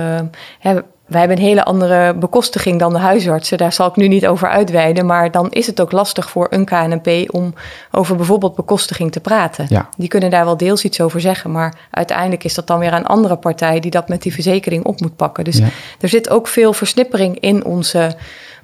[0.60, 3.58] hè, wij hebben een hele andere bekostiging dan de huisartsen.
[3.58, 5.06] Daar zal ik nu niet over uitweiden.
[5.06, 7.54] Maar dan is het ook lastig voor een KNP om
[7.92, 9.66] over bijvoorbeeld bekostiging te praten.
[9.70, 9.90] Ja.
[9.98, 11.52] Die kunnen daar wel deels iets over zeggen.
[11.52, 15.02] Maar uiteindelijk is dat dan weer een andere partij die dat met die verzekering op
[15.02, 15.44] moet pakken.
[15.44, 15.68] Dus Ja.
[16.00, 18.16] er zit ook veel versnippering in onze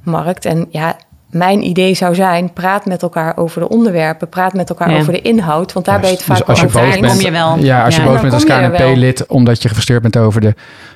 [0.03, 0.45] markt.
[0.45, 0.95] En ja,
[1.29, 4.97] mijn idee zou zijn: praat met elkaar over de onderwerpen, praat met elkaar Ja.
[4.99, 5.73] over de inhoud.
[5.73, 7.57] Want daar ben je het Dus vaak als je over boos bent, Kom je wel.
[7.57, 8.07] Ja, als je Ja.
[8.07, 8.43] boos bent als.
[8.45, 10.53] KNP-lid omdat je gefrustreerd bent over de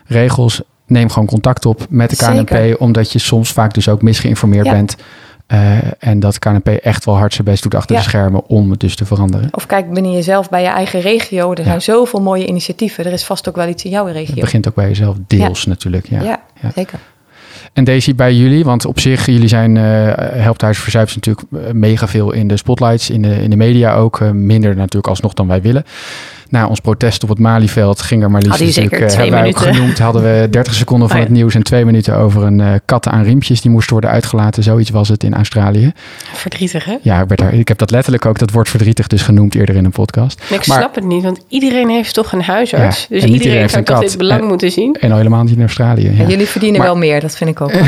[0.07, 2.78] regels, neem gewoon contact op met de KNP, Zeker.
[2.78, 4.71] omdat je soms vaak dus ook misgeïnformeerd Ja.
[4.71, 4.95] bent.
[5.47, 8.02] Eh, en dat KNP echt wel hard zijn best doet achter Ja.
[8.02, 9.47] de schermen om het dus te veranderen.
[9.52, 11.52] Of kijk binnen jezelf bij je eigen regio.
[11.52, 11.63] Er Ja.
[11.63, 13.06] zijn zoveel mooie initiatieven.
[13.06, 14.41] Er is vast ook wel iets in jouw Het regio.
[14.41, 16.08] begint ook bij jezelf deels natuurlijk.
[16.10, 16.39] Ja.
[16.75, 16.99] Zeker.
[17.73, 19.75] En Daisy, bij jullie, want op zich, jullie zijn,
[20.88, 24.19] Zuid natuurlijk eh, mega veel in de spotlights, in de, in de media ook.
[24.34, 25.86] minder natuurlijk alsnog dan wij willen.
[26.49, 29.47] Na ons protest op het Malieveld ging er maar liefst natuurlijk, eh, twee hebben wij
[29.49, 29.75] ook minuten?
[29.75, 32.71] genoemd, hadden we 30 seconden van Oh, het nieuws en twee minuten over een eh,
[32.85, 34.63] katten aan riempjes die moesten worden uitgelaten.
[34.63, 35.91] Zoiets was het in Australië.
[36.33, 36.95] Verdrietig, hè?
[37.01, 39.75] Ja, ik, werd daar, ik heb dat letterlijk ook, dat woord verdrietig dus genoemd eerder
[39.75, 40.39] in een podcast.
[40.49, 42.99] Maar ik Maar- snap het niet, want iedereen heeft toch een huisarts.
[43.01, 44.07] Ja, dus iedereen iedereen heeft zou een toch kat.
[44.09, 44.95] dit belang En- moeten zien.
[44.99, 46.12] En al helemaal niet in Australië.
[46.12, 46.23] Ja.
[46.23, 47.71] En jullie verdienen Maar- wel meer, dat vind ik ook.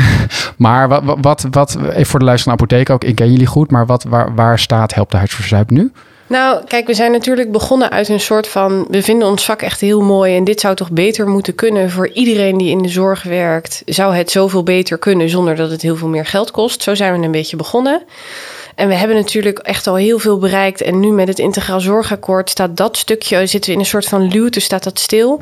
[0.56, 3.30] Maar wat, wat, wat, wat, even voor de luisteraar van de apotheek ook, ik ken
[3.30, 5.92] jullie goed, maar wat, waar, waar staat Help de Huis voor Zuid nu?
[6.32, 8.86] Nou, kijk, we zijn natuurlijk begonnen uit een soort van...
[8.88, 11.90] we vinden ons vak echt heel mooi en dit zou toch beter moeten kunnen...
[11.90, 15.28] voor iedereen die in de zorg werkt, zou het zoveel beter kunnen...
[15.28, 16.82] zonder dat het heel veel meer geld kost.
[16.82, 18.02] Zo zijn we een beetje begonnen.
[18.74, 20.80] En we hebben natuurlijk echt al heel veel bereikt.
[20.80, 23.46] En nu met het Integraal Zorgakkoord staat dat stukje...
[23.46, 25.40] zitten we in een soort van luwte, staat dat stil.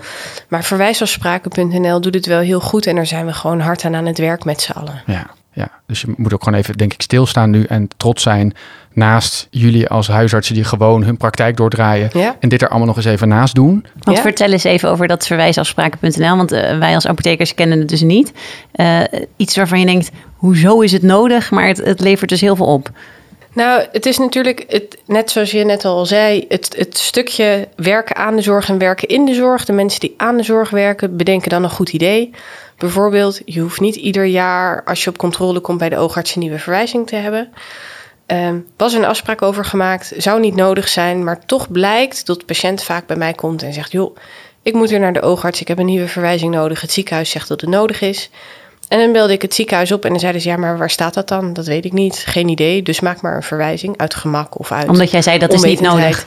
[0.48, 2.86] Maar verwijsafspraken.nl doet het wel heel goed...
[2.86, 5.02] en daar zijn we gewoon hard aan aan het werk met z'n allen.
[5.06, 8.54] Ja, ja, dus je moet ook gewoon even, denk ik, stilstaan nu en trots zijn
[8.92, 12.36] naast jullie als huisartsen die gewoon hun praktijk doordraaien Ja.
[12.40, 13.86] en dit er allemaal nog eens even naast doen.
[13.98, 14.22] Want Ja?
[14.22, 16.36] vertel eens even over dat verwijsafspraken.nl.
[16.36, 18.32] Want eh, wij als apothekers kennen het dus niet.
[18.72, 19.00] Eh,
[19.36, 21.50] iets waarvan je denkt, hoezo is het nodig?
[21.50, 22.90] Maar het, het levert dus heel veel op.
[23.54, 28.16] Nou, het is natuurlijk, het, net zoals je net al zei, het, het stukje werken
[28.16, 29.64] aan de zorg en werken in de zorg.
[29.64, 32.30] De mensen die aan de zorg werken, bedenken dan een goed idee.
[32.80, 36.40] Bijvoorbeeld, je hoeft niet ieder jaar, als je op controle komt bij de oogarts, een
[36.40, 37.52] nieuwe verwijzing te hebben.
[38.26, 42.44] Ehm was een afspraak over gemaakt, zou niet nodig zijn, maar toch blijkt dat de
[42.44, 44.16] patiënt vaak bij mij komt en zegt: joh,
[44.62, 46.80] ik moet weer naar de oogarts, ik heb een nieuwe verwijzing nodig.
[46.80, 48.30] Het ziekenhuis zegt dat het nodig is.
[48.90, 51.14] En dan belde ik het ziekenhuis op en dan zeiden ze: ja, maar waar staat
[51.14, 51.52] dat dan?
[51.52, 52.82] Dat weet ik niet, geen idee.
[52.82, 54.88] Dus maak maar een verwijzing uit gemak of uit.
[54.88, 56.26] Omdat jij zei, dat is niet nodig.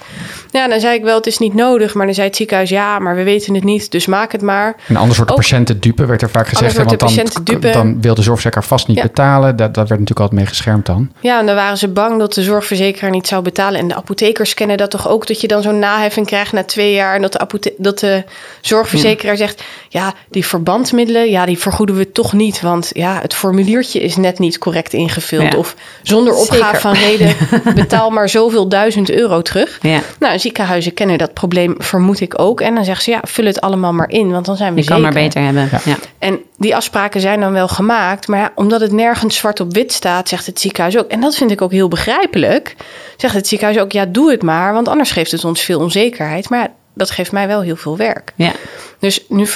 [0.52, 1.94] Ja, dan zei ik wel, het is niet nodig.
[1.94, 4.76] Maar dan zei het ziekenhuis, ja, maar we weten het niet, dus maak het maar.
[4.88, 6.78] Een ander soort Ook- patiënten dupe werd er vaak gezegd.
[6.78, 9.04] hè, Want dan, dan wil de zorgverzekeraar vast niet Ja.
[9.04, 9.56] betalen.
[9.56, 11.12] Dat, dat werd natuurlijk altijd mee geschermd dan.
[11.20, 13.80] Ja, en dan waren ze bang dat de zorgverzekeraar niet zou betalen.
[13.80, 16.94] En de apothekers kennen dat toch ook, dat je dan zo'n naheffing krijgt na twee
[16.94, 17.16] jaar.
[17.16, 18.24] En dat de, apothe- dat de
[18.62, 22.53] zorgverzekeraar zegt, ja, die verbandmiddelen, ja, die vergoeden we toch niet.
[22.62, 25.52] Want ja, het formuliertje is net niet correct ingevuld.
[25.52, 25.58] Ja.
[25.58, 27.36] Of zonder opgave van reden,
[27.76, 29.80] betaal maar zoveel duizend euro terug.
[29.82, 30.02] Ja.
[30.20, 32.62] Nou, ziekenhuizen kennen dat probleem, vermoed ik ook.
[32.62, 34.86] En dan zeggen ze, ja, vul het allemaal maar in, want dan zijn we Je
[34.86, 35.70] kan maar beter hebben.
[35.72, 35.80] Ja.
[35.86, 35.98] Ja.
[36.20, 38.28] En die afspraken zijn dan wel gemaakt.
[38.28, 41.08] Maar ja, omdat het nergens zwart op wit staat, zegt het ziekenhuis ook.
[41.08, 42.76] En dat vind ik ook heel begrijpelijk.
[43.18, 44.74] Zegt het ziekenhuis ook, ja, doe het maar.
[44.74, 46.50] Want anders geeft het ons veel onzekerheid.
[46.50, 48.34] Maar ja, dat geeft mij wel heel veel werk.
[48.36, 48.52] Ja.
[49.00, 49.48] Dus nu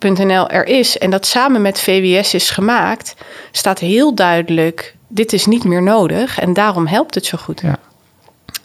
[0.00, 3.14] verwijsafspraken.nl er is en dat samen met VWS is gemaakt,
[3.50, 6.38] staat heel duidelijk: dit is niet meer nodig.
[6.38, 7.60] En daarom helpt het zo goed.
[7.60, 7.78] Ja.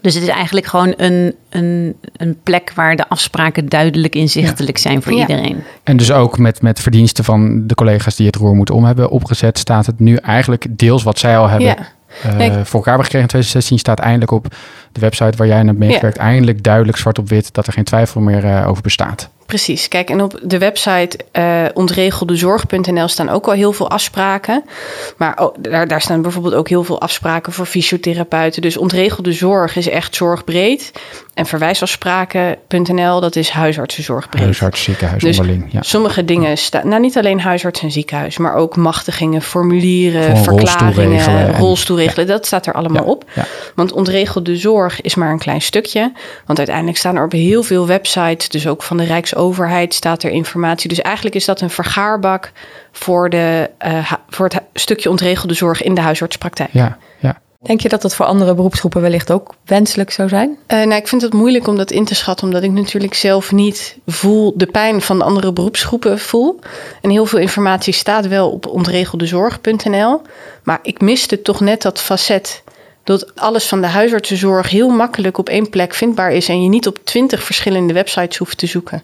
[0.02, 5.02] Dus het is eigenlijk gewoon een, een, een plek waar de afspraken duidelijk inzichtelijk zijn
[5.02, 5.20] voor Ja.
[5.20, 5.64] iedereen.
[5.84, 9.10] En dus ook met, met verdiensten van de collega's die het roer moeten om hebben
[9.10, 11.78] opgezet, staat het nu eigenlijk deels wat zij al hebben Ja.
[12.24, 12.50] eh, Nee.
[12.50, 14.48] voor elkaar hebben gekregen in 2016, staat eindelijk op
[14.92, 17.84] de website waar jij aan hebt meegewerkt, eindelijk duidelijk zwart op wit dat er geen
[17.84, 19.30] twijfel meer eh, over bestaat.
[19.46, 19.88] Precies.
[19.88, 24.64] Kijk, en op de website eh ontregeldezorg.nl staan ook al heel veel afspraken.
[25.18, 28.62] Maar ook, daar, daar staan bijvoorbeeld ook heel veel afspraken voor fysiotherapeuten.
[28.62, 30.92] Dus ontregelde zorg is echt zorgbreed.
[31.36, 34.44] En verwijsafspraken.nl, dat is huisartsenzorgbreed.
[34.44, 35.72] Huisarts, ziekenhuis Dus onderling.
[35.72, 35.82] Ja.
[35.82, 41.28] Sommige dingen staan, nou niet alleen huisarts en ziekenhuis, maar ook machtigingen, formulieren, Gewoon verklaringen,
[41.28, 42.28] en- rolstoelregelen.
[42.28, 43.24] Dat staat er allemaal Ja, op.
[43.34, 43.46] ja.
[43.76, 46.12] Want ontregelde zorg is maar een klein stukje.
[46.46, 50.32] Want uiteindelijk staan er op heel veel websites, dus ook van de Rijksoverheid, staat er
[50.32, 50.90] informatie.
[50.90, 52.52] Dus eigenlijk is dat een vergaarbak
[52.92, 56.70] voor, de, eh, voor het stukje ontregelde zorg in de huisartspraktijk.
[56.72, 57.38] Ja, ja.
[57.66, 60.58] Denk je dat dat voor andere beroepsgroepen wellicht ook wenselijk zou zijn?
[60.68, 63.52] Eh, nou, ik vind het moeilijk om dat in te schatten, omdat ik natuurlijk zelf
[63.52, 66.60] niet voel de pijn van de andere beroepsgroepen voel.
[67.02, 70.22] En heel veel informatie staat wel op ontregeldezorg.nl.
[70.64, 72.64] Maar ik miste toch net dat facet
[73.04, 76.88] dat alles van de huisartsenzorg heel makkelijk op één plek vindbaar is en je niet
[76.88, 79.04] op twintig verschillende websites hoeft te zoeken.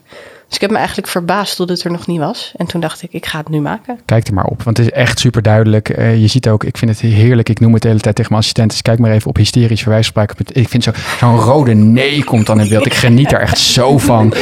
[0.52, 2.52] Dus ik heb me eigenlijk verbaasd tot het er nog niet was.
[2.56, 4.00] En toen dacht ik, ik ga het nu maken.
[4.04, 5.98] Kijk er maar op, want het is echt super duidelijk.
[5.98, 7.48] Uh, je ziet ook, ik vind het heerlijk.
[7.48, 8.82] Ik noem het de hele tijd tegen mijn assistenten.
[8.82, 10.32] kijk maar even op hysterisch verwijsspraak.
[10.52, 12.86] Ik vind zo'n zo rode nee komt dan in beeld.
[12.86, 14.34] Ik geniet er echt zo van.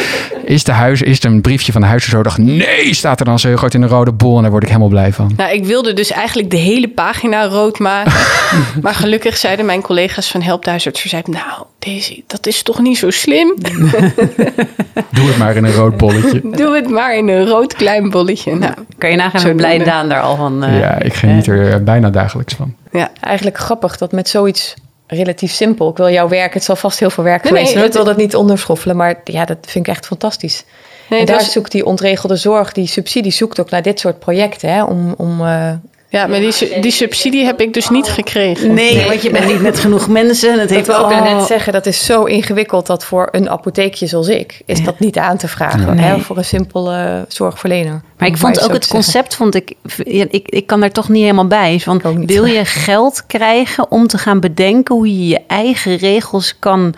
[0.44, 3.56] Is, de huis, is er een briefje van de huisarts nee, staat er dan zo
[3.56, 4.36] groot in een rode bol.
[4.36, 5.32] En daar word ik helemaal blij van.
[5.36, 8.12] Nou, ik wilde dus eigenlijk de hele pagina rood maken.
[8.82, 11.02] maar gelukkig zeiden mijn collega's van Help de huisarts.
[11.04, 13.54] Zeiden, nou, deze, dat is toch niet zo slim?
[15.16, 16.40] Doe het maar in een rood bolletje.
[16.56, 18.54] Doe het maar in een rood klein bolletje.
[18.54, 20.64] Nou, kan je nagaan hoe blij Daan daar al van...
[20.64, 22.74] Uh, ja, ik geniet er eh, bijna dagelijks van.
[22.92, 24.74] Ja, eigenlijk grappig dat met zoiets
[25.06, 25.90] relatief simpel.
[25.90, 27.84] Ik wil jouw werk, het zal vast heel veel werk geweest zijn.
[27.84, 30.64] ik wil dat niet onderschoffelen, maar ja, dat vind ik echt fantastisch.
[31.08, 34.72] Nee, en daar zoekt die ontregelde zorg, die subsidie zoekt ook naar dit soort projecten.
[34.72, 35.72] Hè, om, om uh,
[36.10, 38.74] ja, maar die, die subsidie heb ik dus niet gekregen.
[38.74, 40.56] Nee, want je bent niet met genoeg mensen.
[40.56, 41.22] Dat, heeft wil ik oh.
[41.22, 44.62] net zeggen, dat is zo ingewikkeld dat voor een apotheekje zoals ik...
[44.64, 48.02] is dat niet aan te vragen hè, voor een simpele zorgverlener.
[48.18, 49.72] Maar ik vond ook het concept, vond ik,
[50.04, 51.80] ik, ik kan daar toch niet helemaal bij.
[51.80, 56.94] Van, wil je geld krijgen om te gaan bedenken hoe je je eigen regels kan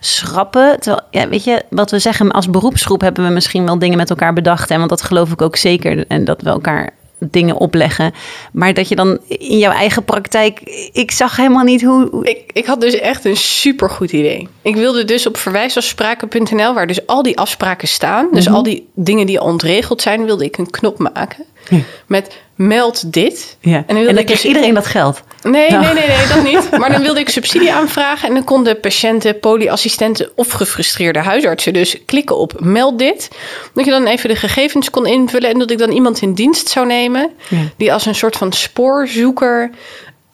[0.00, 0.80] schrappen.
[0.80, 4.10] Terwijl, ja, weet je, wat we zeggen, als beroepsgroep hebben we misschien wel dingen met
[4.10, 4.70] elkaar bedacht.
[4.70, 6.04] En want dat geloof ik ook zeker.
[6.08, 8.14] En dat we elkaar dingen opleggen.
[8.52, 10.60] Maar dat je dan in jouw eigen praktijk.
[10.92, 12.24] Ik zag helemaal niet hoe.
[12.24, 14.48] Ik, ik had dus echt een supergoed idee.
[14.62, 18.28] Ik wilde dus op verwijsafspraken.nl, waar dus al die afspraken staan.
[18.32, 18.54] Dus mhm.
[18.54, 21.44] al die dingen die ontregeld zijn, wilde ik een knop maken.
[22.06, 23.56] Met meld dit.
[23.60, 23.84] Ja.
[23.86, 24.44] En dan, en dan kreeg dus...
[24.44, 25.22] iedereen dat geld.
[25.42, 26.70] Nee, nee, nee, nee, dat niet.
[26.80, 32.04] Maar dan wilde ik subsidie aanvragen en dan konden patiënten, polyassistenten of gefrustreerde huisartsen dus
[32.04, 33.28] klikken op meld dit.
[33.74, 36.68] Dat je dan even de gegevens kon invullen en dat ik dan iemand in dienst
[36.68, 37.30] zou nemen
[37.76, 39.70] die als een soort van spoorzoeker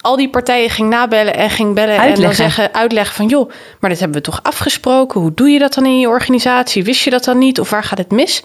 [0.03, 3.91] al die partijen ging nabellen en ging bellen en dan zeggen, uitleggen van joh, maar
[3.91, 5.21] dit hebben we toch afgesproken?
[5.21, 6.85] Hoe doe je dat dan in je organisatie?
[6.85, 7.61] Wist je dat dan niet?
[7.61, 8.45] Of waar gaat het mis?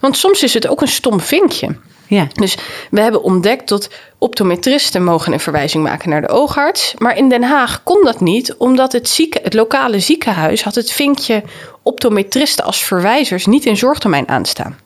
[0.00, 1.76] Want soms is het ook een stom vinkje.
[2.08, 2.26] Ja.
[2.32, 2.56] Dus
[2.90, 6.94] we hebben ontdekt dat optometristen mogen een verwijzing maken naar de oogarts.
[6.98, 10.92] Maar in Den Haag kon dat niet, omdat het, zieke, het lokale ziekenhuis had het
[10.92, 11.42] vinkje
[11.82, 14.78] optometristen als verwijzers niet in zorgdomein aanstaan.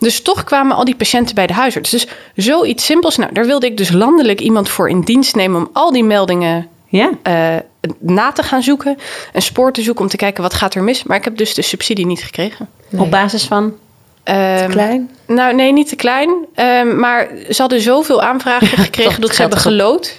[0.00, 1.90] Dus toch kwamen al die patiënten bij de huisarts.
[1.90, 3.16] Dus zoiets simpels.
[3.16, 6.68] Nou, daar wilde ik dus landelijk iemand voor in dienst nemen om al die meldingen
[6.86, 7.10] ja.
[7.28, 7.56] Uh,
[7.98, 8.98] na te gaan zoeken.
[9.32, 11.02] Een spoor te zoeken om te kijken wat gaat er mis.
[11.02, 12.68] Maar ik heb dus de subsidie niet gekregen.
[12.96, 13.74] Op basis van?
[14.22, 15.10] te ehm, klein?
[15.26, 16.30] Nou, nee, niet te klein.
[16.54, 20.16] Um, maar ze hadden zoveel aanvragen gekregen dat ze hebben gelood.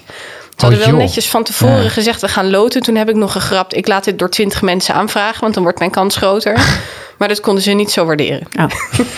[0.61, 2.81] Ze hadden oh, wel netjes van tevoren gezegd, we gaan loten.
[2.81, 5.79] Toen heb ik nog gegrapt, ik laat dit door twintig mensen aanvragen, want dan wordt
[5.79, 6.59] mijn kans groter.
[7.17, 8.47] Maar dat konden ze niet zo waarderen.
[8.59, 8.65] Oh.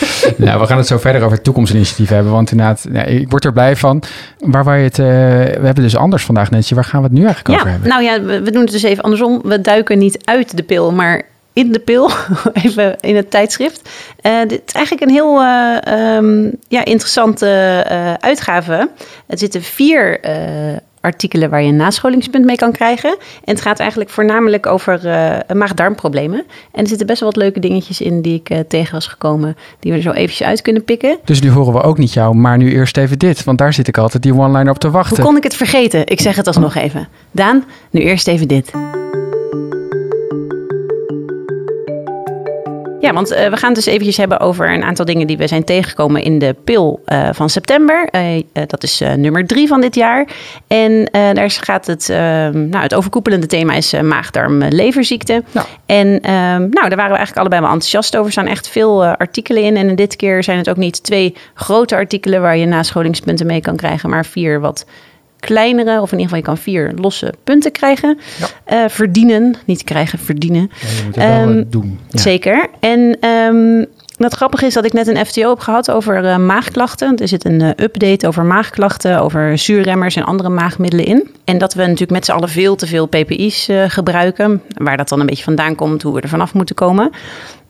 [0.46, 2.32] nou, we gaan het zo verder over het toekomstinitiatief hebben.
[2.32, 4.04] Want inderdaad, ja, ik word er blij van.
[4.38, 6.76] Waar wij het, uh, we hebben dus anders vandaag, Netje.
[6.76, 7.90] Waar gaan we het nu eigenlijk over hebben?
[7.90, 9.42] Nou ja, we, we doen het dus even andersom.
[9.44, 11.22] We duiken niet uit de pil, maar
[11.54, 12.10] in de pil,
[12.64, 13.90] even in het tijdschrift.
[14.22, 18.90] Uh, dit is eigenlijk een heel uh, um, ja, interessante uh, uitgave.
[19.28, 20.20] Er zitten vier
[21.04, 23.10] artikelen waar je een nascholingspunt mee kan krijgen.
[23.44, 25.00] En het gaat eigenlijk voornamelijk over
[25.54, 26.44] maag-darmproblemen.
[26.72, 29.92] En er zitten best wel wat leuke dingetjes in die ik tegen was gekomen, die
[29.92, 31.18] we er zo eventjes uit kunnen pikken.
[31.24, 33.88] Dus nu horen we ook niet jou, maar nu eerst even dit, want daar zit
[33.88, 35.16] ik altijd die one-liner op te wachten.
[35.16, 36.08] Hoe kon ik het vergeten?
[36.08, 37.08] Ik zeg het alsnog even.
[37.32, 38.72] Daan, nu eerst even dit.
[43.04, 45.48] Ja, want uh, we gaan het dus eventjes hebben over een aantal dingen die we
[45.48, 48.10] zijn tegengekomen in de pil uh, van september.
[48.12, 50.28] Uh, dat is nummer drie van dit jaar.
[50.68, 52.08] En daar gaat het,
[52.54, 55.44] nou, het overkoepelende thema is maagdarm-leverziekte.
[55.52, 55.66] Ja.
[55.86, 58.26] En ehm, nou, daar waren we eigenlijk allebei wel enthousiast over.
[58.26, 59.78] Er staan echt veel artikelen in.
[59.78, 63.76] En dit keer zijn het ook niet twee grote artikelen waar je nascholingspunten mee kan
[63.76, 64.86] krijgen, maar vier wat
[65.46, 68.20] kleinere, of in ieder geval je kan vier losse punten krijgen.
[68.68, 68.84] Ja.
[68.84, 70.70] Uh, verdienen, niet krijgen, verdienen.
[70.82, 72.00] Ja, je moet het wel um, doen.
[72.10, 72.70] Zeker.
[72.80, 73.86] En um,
[74.18, 77.18] het grappige is dat ik net een FTO heb gehad over uh, maagklachten.
[77.18, 81.30] Er zit een uh, update over maagklachten, over zuurremmers en andere maagmiddelen in.
[81.46, 84.62] En dat we natuurlijk met z'n allen veel te veel PPI's uh, gebruiken.
[84.68, 87.12] Waar dat dan een beetje vandaan komt, hoe we er vanaf moeten komen.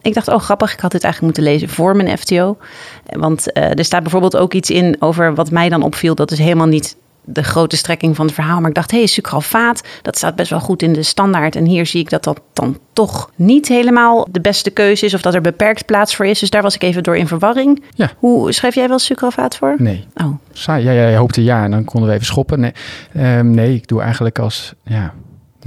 [0.02, 2.58] Ik dacht, oh grappig, ik had dit eigenlijk moeten lezen voor mijn FTO.
[3.06, 6.16] Want er staat bijvoorbeeld ook iets in over wat mij dan opviel.
[6.16, 8.60] Dat is helemaal niet de grote strekking van het verhaal.
[8.60, 11.56] Maar ik dacht, hé, hey, sucralfaat, dat staat best wel goed in de standaard.
[11.56, 15.14] En hier zie ik dat dat dan toch niet helemaal de beste keuze is.
[15.14, 16.40] Of dat er beperkt plaats voor is.
[16.40, 17.84] Dus daar was ik even door in verwarring.
[17.96, 18.12] Ja.
[18.18, 19.76] Hoe schrijf jij wel sucralfaat voor?
[19.78, 20.08] Nee.
[20.16, 20.38] Oh.
[20.52, 20.84] Saai.
[20.84, 22.60] Ja, jij hoopte ja en dan konden we even schoppen.
[22.60, 22.74] Nee,
[23.18, 24.74] um, nee ik doe eigenlijk als...
[24.84, 25.14] Ja,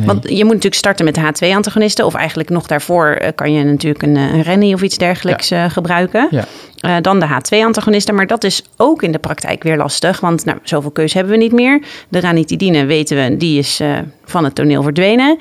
[0.05, 2.05] Want je moet natuurlijk starten met H2-antagonisten.
[2.05, 5.49] Of eigenlijk nog daarvoor eh, kan je natuurlijk een, eh, een rennie of iets dergelijks
[5.49, 5.65] ja.
[5.65, 6.29] uh, gebruiken.
[6.31, 6.45] Ja.
[6.81, 8.15] Uh, dan de H2-antagonisten.
[8.15, 10.21] Maar dat is ook in de praktijk weer lastig.
[10.21, 11.83] Want nou, zoveel keuze hebben we niet meer.
[12.09, 15.39] De ranitidine weten we, die is uh, van het toneel verdwenen.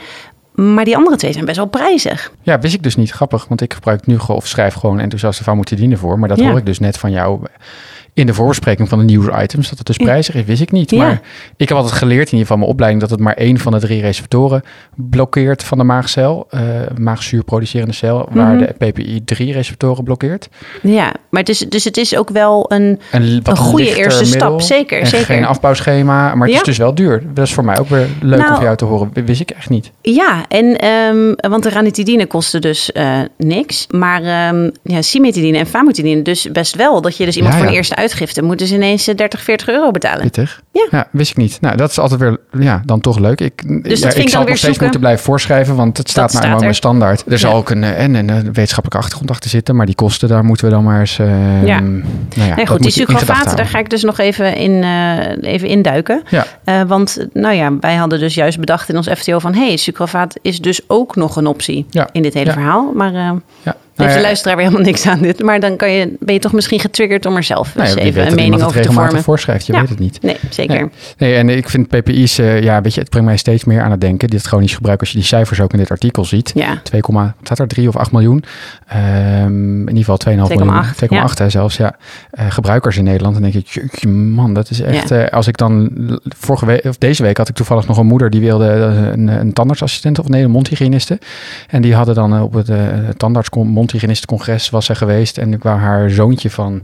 [0.55, 2.31] Maar die andere twee zijn best wel prijzig.
[2.41, 3.11] Ja, wist ik dus niet.
[3.11, 6.19] Grappig, want ik gebruik nu of schrijf gewoon enthousiaste farmacotidine voor.
[6.19, 6.49] Maar dat Ja.
[6.49, 7.39] hoor ik dus net van jou
[8.15, 9.69] in de voorbespreking van de nieuwsitems.
[9.69, 10.89] Dat het dus prijzig is, wist ik niet.
[10.91, 10.97] Ja.
[10.97, 11.21] Maar
[11.57, 13.01] ik heb altijd geleerd in ieder geval mijn opleiding...
[13.01, 14.61] dat het maar één van de drie receptoren
[14.95, 16.47] blokkeert van de maagcel.
[16.49, 16.59] eh
[16.97, 18.65] maagzuurproducerende cel, waar Mhm.
[18.65, 20.49] de PPI-3-receptoren blokkeert.
[20.81, 22.99] Ja, maar het is, dus het is ook wel een...
[23.11, 25.25] Een, Een goede eerste middel stap, zeker, En zeker.
[25.25, 26.59] geen afbouwschema, maar het Ja.
[26.61, 27.23] is dus wel duur.
[27.33, 29.11] Dat is voor mij ook weer leuk om Nou, jou te horen.
[29.25, 29.91] Wist ik echt niet.
[30.01, 33.87] Ja, en, ehm, want de ranitidine kostte dus eh, niks.
[33.89, 37.01] Maar ehm ja, cimetidine en famotidine dus best wel.
[37.01, 39.67] Dat je dus iemand Ja, voor een eerste uitgifte moet dus ineens eh, 30, 40
[39.67, 40.21] euro betalen.
[40.21, 40.61] Pittig.
[40.91, 41.07] Ja.
[41.11, 41.57] wist ik niet.
[41.61, 43.41] Nou, dat is altijd weer, ja, dan toch leuk.
[43.41, 44.83] Ik, ja, ging ik zal nog steeds zoeken.
[44.83, 47.31] moeten blijven voorschrijven, want het staat Dat nou eenmaal in staat mijn standaard.
[47.33, 47.57] Er zal Ja.
[47.57, 50.65] ook een, eh, en een, eh, wetenschappelijke achtergrond achter zitten, maar die kosten, daar moeten
[50.65, 51.19] we dan maar eens...
[51.19, 51.79] eh, Ja.
[51.79, 52.03] Nou
[52.35, 56.23] ja, nee, goed, die sucrofaten, daar ga ik dus nog even in, eh, even induiken.
[56.29, 59.53] Ja, Eh, want nou ja, wij hadden dus juist bedacht in ons FTO van...
[59.53, 62.09] hé, hey, sucrofaat is dus ook nog een optie Ja.
[62.11, 62.53] in dit hele Ja.
[62.53, 62.91] verhaal.
[62.95, 63.31] Maar eh
[63.63, 63.75] ja.
[63.95, 65.43] Heeft Nou de ja, luisteraar weer helemaal niks aan dit.
[65.43, 68.01] Maar dan kan je, ben je toch misschien getriggerd om er zelf nou eens ja,
[68.01, 69.23] even weet een mening over te vormen.
[69.23, 69.79] voorschrijft, je Ja.
[69.79, 70.21] weet het niet.
[70.21, 70.89] Nee, zeker.
[71.17, 71.35] Nee.
[71.35, 74.01] En ik vind PPI's, eh, ja, weet je, het brengt mij steeds meer aan het
[74.01, 74.29] denken.
[74.29, 76.51] Dit chronisch gebruik, als je die cijfers ook in dit artikel ziet.
[76.55, 76.79] Ja.
[76.83, 78.43] 2, wat staat er, 3 of 8 miljoen.
[78.87, 80.83] Ehm, in ieder geval 2,5 miljoen.
[80.83, 81.95] 2,8, 2,8 hè, zelfs, ja.
[82.31, 83.33] Eh, gebruikers in Nederland.
[83.33, 85.09] Dan denk ik, man, dat is echt...
[85.09, 85.25] Ja.
[85.25, 85.91] eh, als ik dan,
[86.37, 88.29] vorige week, of deze week had ik toevallig nog een moeder...
[88.29, 91.19] die wilde een, een tandartsassistent of nee, een mondhygiëniste.
[91.67, 92.77] En die hadden dan op het uh,
[93.17, 93.49] tandarts
[93.85, 95.37] mondhygiënistencongres was ze geweest.
[95.37, 96.83] En ik wou haar zoontje van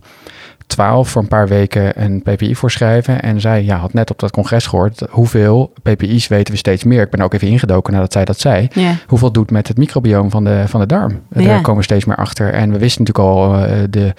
[0.68, 3.22] 12 voor een paar weken een PPI voorschrijven.
[3.22, 7.02] En zij ja, had net op dat congres gehoord hoeveel PPI's weten we steeds meer.
[7.02, 8.68] Ik ben ook even ingedoken nadat zij dat zei.
[9.08, 11.22] Hoeveel doet met het microbioom van de, van de darm.
[11.30, 12.54] Daar komen we steeds meer achter.
[12.54, 14.14] En we wisten natuurlijk al uh, de,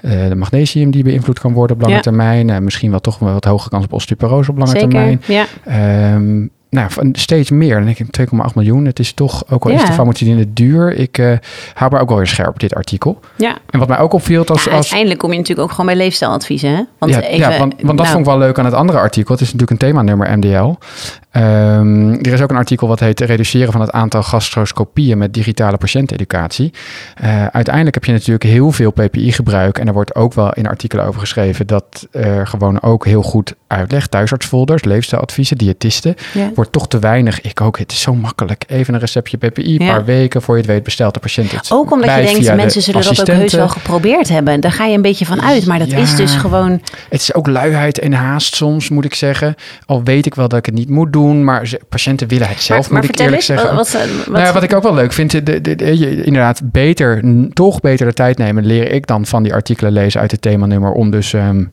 [0.00, 2.48] uh, de magnesium die beïnvloed kan worden op lange termijn.
[2.48, 5.22] Uh, misschien wel toch wel wat hogere kans op osteoporose op lange Zeker, termijn.
[5.26, 5.46] ja.
[6.14, 7.74] Um, nou, steeds meer.
[7.74, 8.84] Dan denk ik 2,8 miljoen.
[8.84, 9.86] Het is toch, ook al is Ja.
[9.86, 11.36] de famotidine duur, ik uh,
[11.74, 13.20] hou maar ook wel weer scherp dit artikel.
[13.36, 13.56] Ja.
[13.70, 15.96] En wat mij ook opviel, als, Ja, als uiteindelijk kom je natuurlijk ook gewoon bij
[15.96, 16.70] leefstijladviezen.
[16.70, 16.82] Hè?
[16.98, 18.98] Want ja, even, ja, want, want dat nou, vond ik wel leuk aan het andere
[18.98, 19.32] artikel.
[19.34, 20.74] Het is natuurlijk een themanummer MDL.
[21.36, 25.76] Um, er is ook een artikel wat heet reduceren van het aantal gastroscopieën met digitale
[25.76, 26.72] patiënteneducatie.
[27.24, 31.04] Uh, uiteindelijk heb je natuurlijk heel veel PPI-gebruik en er wordt ook wel in artikelen
[31.04, 36.50] over geschreven dat er gewoon ook heel goed uitleg, thuisartsfolders, leefstijladviezen, diëtisten, Ja.
[36.54, 37.40] wordt toch te weinig.
[37.40, 38.64] Ik ook, het is zo makkelijk.
[38.66, 39.92] Even een receptje PPI, een Ja.
[39.92, 42.46] paar weken voor je het weet bestelt de patiënt het Ook omdat bij je denkt,
[42.46, 44.60] de mensen zullen dat ook heus wel geprobeerd hebben.
[44.60, 45.66] Daar ga je een beetje van uit.
[45.66, 45.98] Maar dat Ja.
[45.98, 46.80] is dus gewoon...
[47.08, 49.54] Het is ook luiheid en haast soms, moet ik zeggen.
[49.86, 52.80] Al weet ik wel dat ik het niet moet doen, maar patiënten willen het zelf,
[52.80, 53.74] maar, maar moet ik eerlijk eens, zeggen.
[53.74, 56.24] wat, wat, wat, Nou ja, wat ik ook wel leuk vind, de, de, de- je-
[56.24, 60.30] inderdaad, beter, toch beter de tijd nemen, leer ik dan van die artikelen lezen uit
[60.30, 61.64] het themanummer om dus ehm,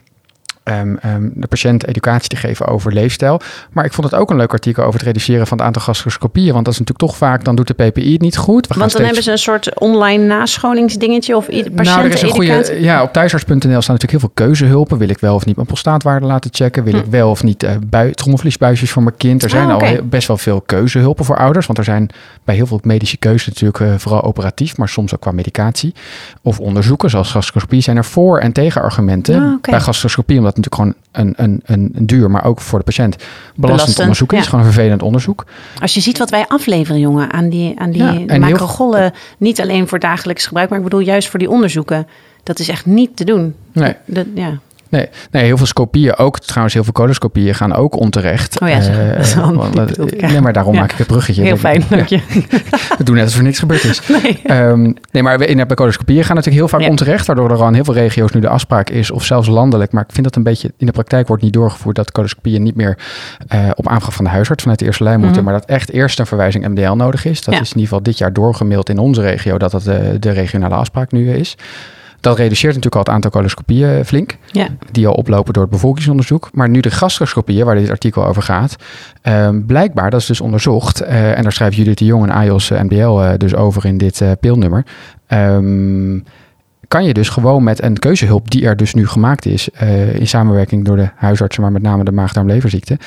[0.63, 3.39] ehm, ehm, de patiënt educatie te geven over leefstijl.
[3.71, 6.53] Maar ik vond het ook een leuk artikel over het reduceren van het aantal gastroscopieën,
[6.53, 8.67] want dat is natuurlijk toch vaak, dan doet de PPI het niet goed.
[8.67, 12.21] We gaan want dan steeds- hebben ze een soort online nascholingsdingetje of nou, er is
[12.21, 12.47] een goede.
[12.47, 12.81] patiënteneducatie.
[12.81, 14.97] Ja, op thuisarts.nl staan natuurlijk heel veel keuzehulpen.
[14.97, 16.83] Wil ik wel of niet mijn prostaatwaarde laten checken?
[16.83, 19.43] Wil ik wel of niet bui, trommelvliesbuisjes voor mijn kind?
[19.43, 19.69] Er zijn Hm.
[19.71, 21.65] Ah, al heel- best wel veel keuzehulpen voor ouders.
[21.65, 22.09] Want er zijn
[22.43, 25.93] bij heel veel medische keuzes natuurlijk eh, vooral operatief, maar soms ook qua medicatie.
[26.41, 29.41] Of onderzoeken, zoals gastroscopie, zijn er voor- en tegenargumenten.
[29.41, 29.71] Ah.
[29.71, 30.75] Bij gastroscopie, omdat het natuurlijk
[31.11, 34.37] gewoon een, een, een, een duur, maar ook voor de patiënt belastend Belastend, onderzoek is.
[34.39, 34.43] ja.
[34.49, 35.45] Gewoon een vervelend onderzoek.
[35.81, 39.13] Als je ziet wat wij afleveren, jongen, aan die, aan die Ja, heel- macrogollen.
[39.37, 42.07] Niet alleen voor dagelijks gebruik, maar ik bedoel juist voor die onderzoeken.
[42.43, 43.55] Dat is echt niet te doen.
[43.71, 43.95] Nee.
[44.05, 44.59] Dat, ja.
[44.91, 48.61] Nee, nee, heel veel scopieën, ook trouwens heel veel coloscopieën gaan ook onterecht.
[48.61, 50.27] Oh ja, zeg, Eh, dat is want dat- ik, ja.
[50.27, 50.79] Nee, maar daarom Ja.
[50.79, 51.41] maak ik het bruggetje.
[51.41, 52.19] Heel Dat- fijn, dank je.
[52.97, 54.01] We doen net alsof er niks gebeurd is.
[54.23, 54.39] Nee.
[54.43, 57.67] Ehm, nee, maar we- in de coloscopieën gaan natuurlijk heel vaak onterecht, waardoor er al
[57.67, 59.91] in heel veel regio's nu de afspraak is, of zelfs landelijk.
[59.91, 62.75] Maar ik vind dat een beetje in de praktijk wordt niet doorgevoerd dat coloscopieën niet
[62.75, 62.97] meer
[63.47, 65.51] eh, op aanvraag van de huisarts vanuit de eerste lijn moeten, Mhm.
[65.51, 67.43] maar dat echt eerst een verwijzing MDL nodig is.
[67.43, 70.29] Dat is in ieder geval dit jaar doorgemaild in onze regio dat dat de, de
[70.31, 71.55] regionale afspraak nu is.
[72.21, 74.67] Dat reduceert natuurlijk al het aantal coloscopieën flink Ja.
[74.91, 76.49] die al oplopen door het bevolkingsonderzoek.
[76.53, 78.75] Maar nu de gastroscopieën, waar dit artikel over gaat,
[79.21, 82.71] ehm, blijkbaar, dat is dus onderzocht, eh, en daar schrijft Judith de Jong en AJOS
[82.71, 84.85] eh, eh, dus over in dit eh peelnummer.
[85.27, 86.19] ehm,
[86.87, 90.27] kan je dus gewoon met een keuzehulp die er dus nu gemaakt is, eh, in
[90.27, 92.97] samenwerking door de huisartsen, maar met name de maag-darmleverziekte.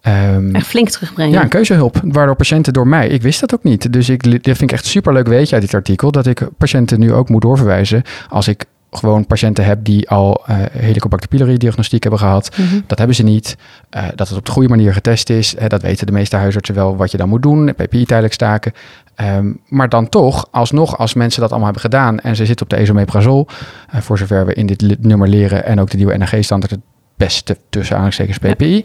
[0.00, 1.32] Ehm, Echt flink terugbrengen.
[1.32, 2.00] ja, een keuzehulp.
[2.04, 3.92] Waardoor patiënten door mij, ik wist dat ook niet.
[3.92, 6.10] Dus ik, dit vind ik echt superleuk weetje uit dit artikel.
[6.10, 8.02] Dat ik patiënten nu ook moet doorverwijzen.
[8.28, 12.56] Als ik gewoon patiënten heb die al eh Helicobacter pylori diagnostiek hebben gehad.
[12.56, 12.80] Mhm.
[12.86, 13.56] Dat hebben ze niet.
[13.90, 15.54] Eh, dat het op de goede manier getest is.
[15.54, 17.74] Eh, dat weten de meeste huisartsen wel wat je dan moet doen.
[17.74, 18.72] PPI tijdelijk staken.
[19.14, 22.70] Ehm, maar dan toch, alsnog, als mensen dat allemaal hebben gedaan en ze zitten op
[22.70, 23.46] de esomeprazol,
[23.90, 26.80] eh, voor zover we in dit nummer leren en ook de nieuwe NAG-standaard het
[27.16, 28.84] beste tussen aanhalingstekens PPI,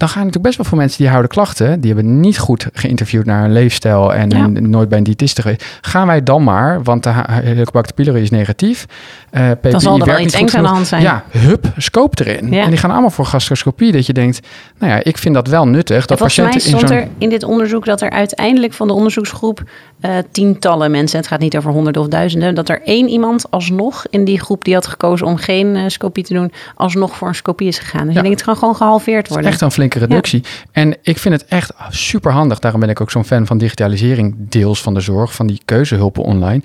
[0.00, 1.80] dan gaan natuurlijk best wel veel mensen die houden klachten.
[1.80, 5.64] Die hebben niet goed geïnterviewd naar een leefstijl en, en nooit bij een diëtiste geweest.
[5.80, 8.86] Gaan wij dan maar, want de Helicobacter pylori is negatief.
[9.32, 11.02] Uh, dan zal er wel iets engs aan de hand zijn.
[11.02, 12.52] Ja, hup, scope erin.
[12.52, 13.92] En die gaan allemaal voor gastroscopie.
[13.92, 14.40] Dat je denkt,
[14.78, 16.06] nou ja, ik vind dat wel nuttig.
[16.06, 19.62] Dat mij stond in er in dit onderzoek dat er uiteindelijk van de onderzoeksgroep
[20.00, 24.04] uh, tientallen mensen, het gaat niet over honderden of duizenden, dat er één iemand alsnog
[24.10, 27.34] in die groep die had gekozen om geen uh, scopie te doen, alsnog voor een
[27.34, 28.04] scopie is gegaan.
[28.04, 28.16] Dus ja.
[28.16, 29.50] ik denk het kan gewoon gehalveerd worden.
[29.50, 30.44] Echt een flinke reductie.
[30.72, 32.58] En ik vind het echt super handig.
[32.58, 36.22] Daarom ben ik ook zo'n fan van digitalisering, deels van de zorg, van die keuzehulpen
[36.22, 36.62] online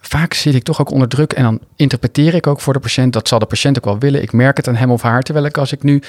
[0.00, 3.12] vaak zit ik toch ook onder druk en dan interpreteer ik ook voor de patiënt.
[3.12, 4.22] Dat zal de patiënt ook wel willen.
[4.22, 5.22] Ik merk het aan hem of haar.
[5.22, 6.02] Terwijl ik als ik nu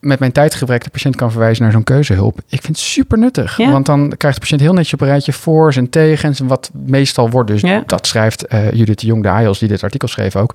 [0.00, 2.38] met mijn tijdgebrek de patiënt kan verwijzen naar zo'n keuzehulp.
[2.48, 3.56] Ik vind het super nuttig.
[3.56, 6.40] Want dan krijgt de patiënt heel netjes op een rijtje voor en tegens.
[6.40, 10.08] Wat meestal wordt dus, dat schrijft uh, Judith de Jong, de AIOS, die dit artikel
[10.08, 10.54] schreef ook.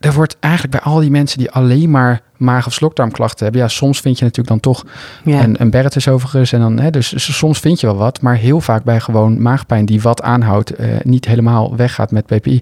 [0.00, 3.62] Er wordt eigenlijk bij al die mensen die alleen maar maag- of slokdarmklachten hebben.
[3.62, 4.84] Ja, soms vind je natuurlijk dan toch
[5.24, 5.42] ja.
[5.42, 6.52] een, een overigens.
[6.52, 8.20] En dan, hè, dus soms vind je wel wat.
[8.20, 12.60] Maar heel vaak bij gewoon maagpijn die wat aanhoudt, uh, niet helemaal weggaat met PPI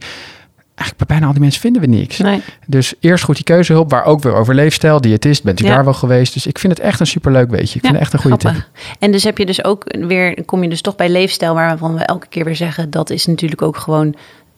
[0.75, 2.19] eigenlijk bij bijna al die mensen vinden we niks.
[2.19, 2.43] Nee.
[2.67, 5.95] Dus eerst goed die keuzehulp, waar ook weer over leefstijl, diëtist, bent u daar wel
[5.95, 6.33] geweest.
[6.33, 7.75] Dus ik vind het echt een superleuk weetje.
[7.75, 8.69] Ik vind het echt een goede tip.
[8.99, 12.05] En dus heb je dus ook weer, kom je dus toch bij leefstijl, waarvan we
[12.05, 14.15] elke keer weer zeggen, dat is natuurlijk ook gewoon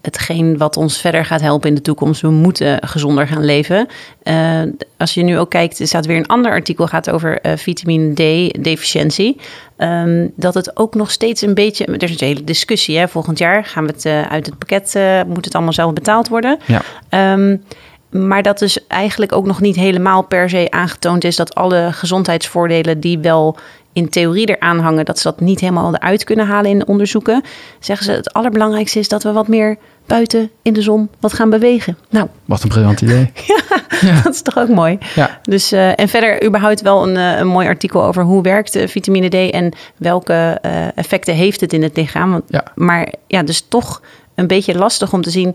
[0.07, 2.21] hetgeen wat ons verder gaat helpen in de toekomst.
[2.21, 3.89] We moeten gezonder gaan leven.
[4.23, 4.63] Uh,
[4.97, 8.13] als je nu ook kijkt, er staat weer een ander artikel gaat over uh, vitamine
[8.13, 9.41] D-deficiëntie.
[9.79, 11.85] Um, dat het ook nog steeds een beetje.
[11.85, 12.99] Er is een hele discussie.
[12.99, 13.09] Hè?
[13.09, 14.95] Volgend jaar gaan we het uh, uit het pakket.
[15.27, 16.59] moet het allemaal zelf betaald worden?
[16.67, 17.33] Ja.
[17.33, 17.63] Um,
[18.11, 23.01] maar dat dus eigenlijk ook nog niet helemaal per se aangetoond is dat alle gezondheidsvoordelen
[23.01, 23.57] die wel
[23.97, 27.43] in theorie eraan hangen, dat ze dat niet helemaal eruit kunnen halen in onderzoeken.
[27.81, 29.77] Zeggen ze het allerbelangrijkste is dat we wat meer
[30.07, 31.99] buiten in de zon wat gaan bewegen.
[32.11, 33.33] Nou, wat een briljant idee.
[34.01, 34.99] ja, dat is toch ook mooi.
[35.15, 35.41] Ja.
[35.43, 38.87] Dus, uh, en verder überhaupt wel een, uh, een mooi artikel over hoe werkt uh,
[38.87, 40.59] vitamine D en welke
[40.95, 42.31] effecten heeft het in het lichaam.
[42.31, 42.65] Want, ja.
[42.75, 44.03] Maar ja, dus toch
[44.35, 45.55] een beetje lastig om te zien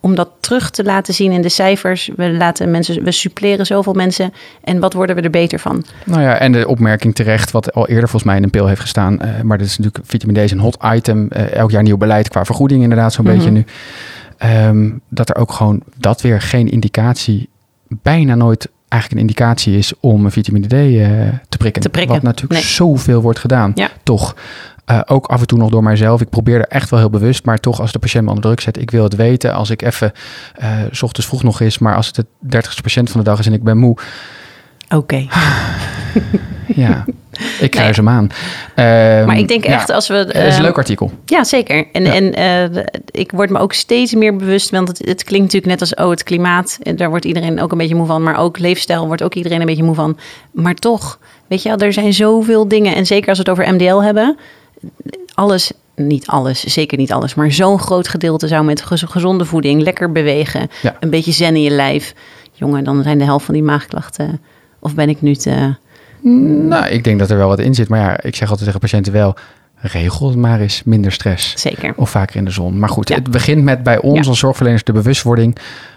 [0.00, 2.10] om dat terug te laten zien in de cijfers.
[2.16, 4.32] We laten mensen, we suppleren zoveel mensen.
[4.64, 5.84] En wat worden we er beter van?
[6.04, 8.80] Nou ja, en de opmerking terecht, wat al eerder volgens mij in een pil heeft
[8.80, 9.18] gestaan.
[9.22, 11.28] Uh, maar dat is natuurlijk vitamine D is een hot item.
[11.30, 13.52] Uh, elk jaar nieuw beleid qua vergoeding, inderdaad, zo'n beetje mhm.
[13.52, 13.64] nu.
[14.66, 17.48] Um, dat er ook gewoon dat weer geen indicatie,
[17.88, 21.08] bijna nooit eigenlijk een indicatie is om vitamine D uh,
[21.48, 21.82] te, prikken.
[21.82, 22.14] te prikken.
[22.14, 23.90] Wat natuurlijk zoveel wordt gedaan, ja.
[24.02, 24.36] toch.
[24.90, 26.20] Uh, ook af en toe nog door mijzelf.
[26.20, 28.60] Ik probeer er echt wel heel bewust, maar toch als de patiënt me onder druk
[28.60, 29.54] zet, ik wil het weten.
[29.54, 30.12] Als ik even,
[30.62, 33.38] uh, s ochtends vroeg nog is, maar als het de dertigste patiënt van de dag
[33.38, 33.96] is en ik ben moe.
[34.94, 35.26] Oké.
[36.82, 37.04] ja,
[37.60, 38.06] ik kruis nee.
[38.06, 38.24] hem aan.
[38.24, 40.14] Uh, maar ik denk echt als we...
[40.14, 41.10] Het is een ehm, leuk artikel.
[41.24, 41.86] Ja, zeker.
[41.92, 42.12] En, ja.
[42.12, 42.38] en
[42.74, 45.94] uh, ik word me ook steeds meer bewust, want het, het, klinkt natuurlijk net als,
[45.94, 49.22] oh, het klimaat, daar wordt iedereen ook een beetje moe van, maar ook leefstijl wordt
[49.22, 50.18] ook iedereen een beetje moe van.
[50.52, 54.00] Maar toch, weet je, er zijn zoveel dingen, en zeker als we het over MDL
[54.00, 54.36] hebben,
[55.34, 60.12] alles, niet alles, zeker niet alles, maar zo'n groot gedeelte zou met gezonde voeding, lekker
[60.12, 60.68] bewegen,
[61.00, 62.14] een beetje zen in je lijf.
[62.52, 64.40] Jongen, dan zijn de helft van die maagklachten.
[64.78, 65.74] Of ben ik nu te.
[66.22, 67.88] Nou, ik denk dat er wel wat in zit.
[67.88, 69.34] Maar ja, ik zeg altijd tegen patiënten wel.
[69.80, 71.52] Regel maar eens minder stress.
[71.56, 71.92] Zeker.
[71.96, 72.78] Of vaker in de zon.
[72.78, 75.56] Maar goed, het begint met bij ons als zorgverleners de bewustwording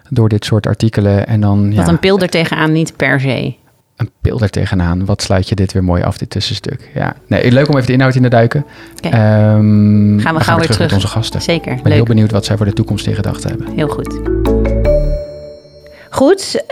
[0.10, 1.28] door dit soort artikelen.
[1.28, 3.56] En dan, dat een pil er tegenaan niet per se
[4.02, 5.06] een pil er tegenaan.
[5.06, 6.90] Wat sluit je dit weer mooi af, dit tussenstuk.
[6.94, 8.66] Ja, nee, leuk om even de inhoud in te duiken.
[9.06, 9.56] Okay.
[9.56, 11.42] Um, gaan we gauw weer terug, met onze gasten.
[11.42, 11.72] Zeker.
[11.72, 13.68] Ik ben heel benieuwd wat zij voor de toekomst in gedachten hebben.
[13.76, 14.20] Heel goed.
[16.14, 16.64] Goed,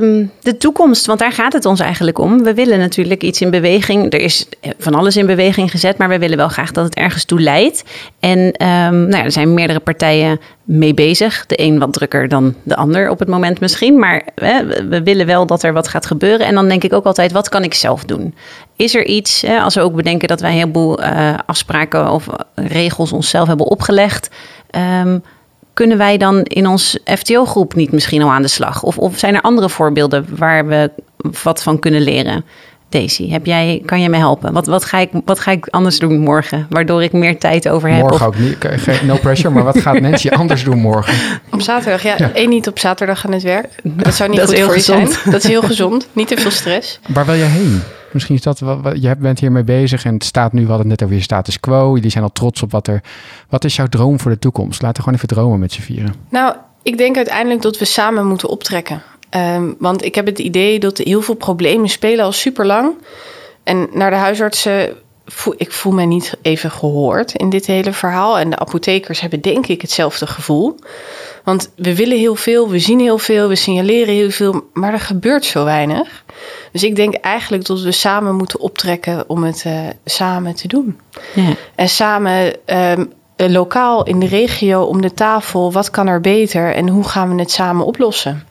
[0.00, 2.42] um, de toekomst, want daar gaat het ons eigenlijk om.
[2.42, 4.12] We willen natuurlijk iets in beweging.
[4.12, 4.46] Er is
[4.78, 7.84] van alles in beweging gezet, maar we willen wel graag dat het ergens toe leidt.
[8.20, 8.54] En um,
[8.90, 11.46] nou ja, er zijn meerdere partijen mee bezig.
[11.46, 13.98] De een wat drukker dan de ander op het moment misschien.
[13.98, 14.24] Maar
[14.88, 16.46] we willen wel dat er wat gaat gebeuren.
[16.46, 18.34] En dan denk ik ook altijd, wat kan ik zelf doen?
[18.76, 22.26] Is er iets, hè, als we ook bedenken dat wij een heleboel uh, afspraken of
[22.54, 24.30] regels onszelf hebben opgelegd...
[25.04, 25.22] Um,
[25.80, 28.82] kunnen wij dan in ons FTO-groep niet misschien al aan de slag?
[28.82, 30.90] Of, of zijn er andere voorbeelden waar we
[31.42, 32.44] wat van kunnen leren?
[32.90, 34.52] Daisy, heb jij, kan je me helpen?
[34.52, 36.66] Wat, wat, ga ik, wat ga ik anders doen morgen?
[36.70, 38.00] Waardoor ik meer tijd over heb?
[38.00, 39.02] Morgen ook niet.
[39.02, 41.40] No pressure, maar wat gaat Nancy anders doen morgen?
[41.50, 42.14] Op zaterdag, ja.
[42.18, 42.32] ja.
[42.32, 43.68] één niet op zaterdag aan het werk.
[44.04, 45.08] Dat zou niet dat goed voor gezond.
[45.08, 45.30] je zijn.
[45.30, 46.08] Dat is heel gezond.
[46.12, 47.00] Niet te veel stress.
[47.08, 47.82] Waar wil jij heen?
[48.12, 51.00] Misschien is dat wat, je bent hiermee bezig en het staat nu, we hadden het
[51.00, 51.94] net over je status quo.
[51.94, 53.02] Jullie zijn al trots op wat er.
[53.48, 54.82] Wat is jouw droom voor de toekomst?
[54.82, 56.14] Laten we gewoon even dromen met z'n vieren.
[56.28, 59.02] Nou, ik denk uiteindelijk dat we samen moeten optrekken.
[59.36, 62.94] Um, want ik heb het idee dat heel veel problemen spelen al super lang.
[63.62, 68.38] En naar de huisartsen, voel, ik voel mij niet even gehoord in dit hele verhaal.
[68.38, 70.78] En de apothekers hebben denk ik hetzelfde gevoel.
[71.44, 75.00] Want we willen heel veel, we zien heel veel, we signaleren heel veel, maar er
[75.00, 76.24] gebeurt zo weinig.
[76.72, 81.00] Dus ik denk eigenlijk dat we samen moeten optrekken om het uh, samen te doen.
[81.34, 81.54] Ja.
[81.74, 86.88] En samen um, lokaal in de regio om de tafel, wat kan er beter en
[86.88, 88.46] hoe gaan we het samen oplossen?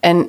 [0.00, 0.28] En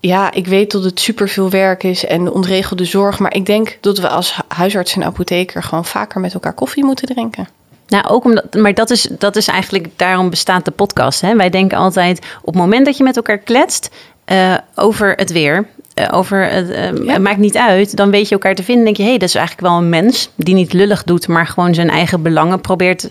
[0.00, 3.18] ja, ik weet dat het superveel werk is en ontregelde zorg.
[3.18, 7.06] Maar ik denk dat we als huisarts en apotheker gewoon vaker met elkaar koffie moeten
[7.06, 7.48] drinken.
[7.90, 11.20] Nou, ook omdat, maar dat is, dat is eigenlijk, daarom bestaat de podcast.
[11.20, 11.36] Hè?
[11.36, 13.90] Wij denken altijd, op het moment dat je met elkaar kletst
[14.32, 18.54] uh, over het weer, uh, over het, uh, maakt niet uit, dan weet je elkaar
[18.54, 18.84] te vinden.
[18.84, 21.46] denk je, hé, hey, dat is eigenlijk wel een mens die niet lullig doet, maar
[21.46, 23.10] gewoon zijn eigen belangen probeert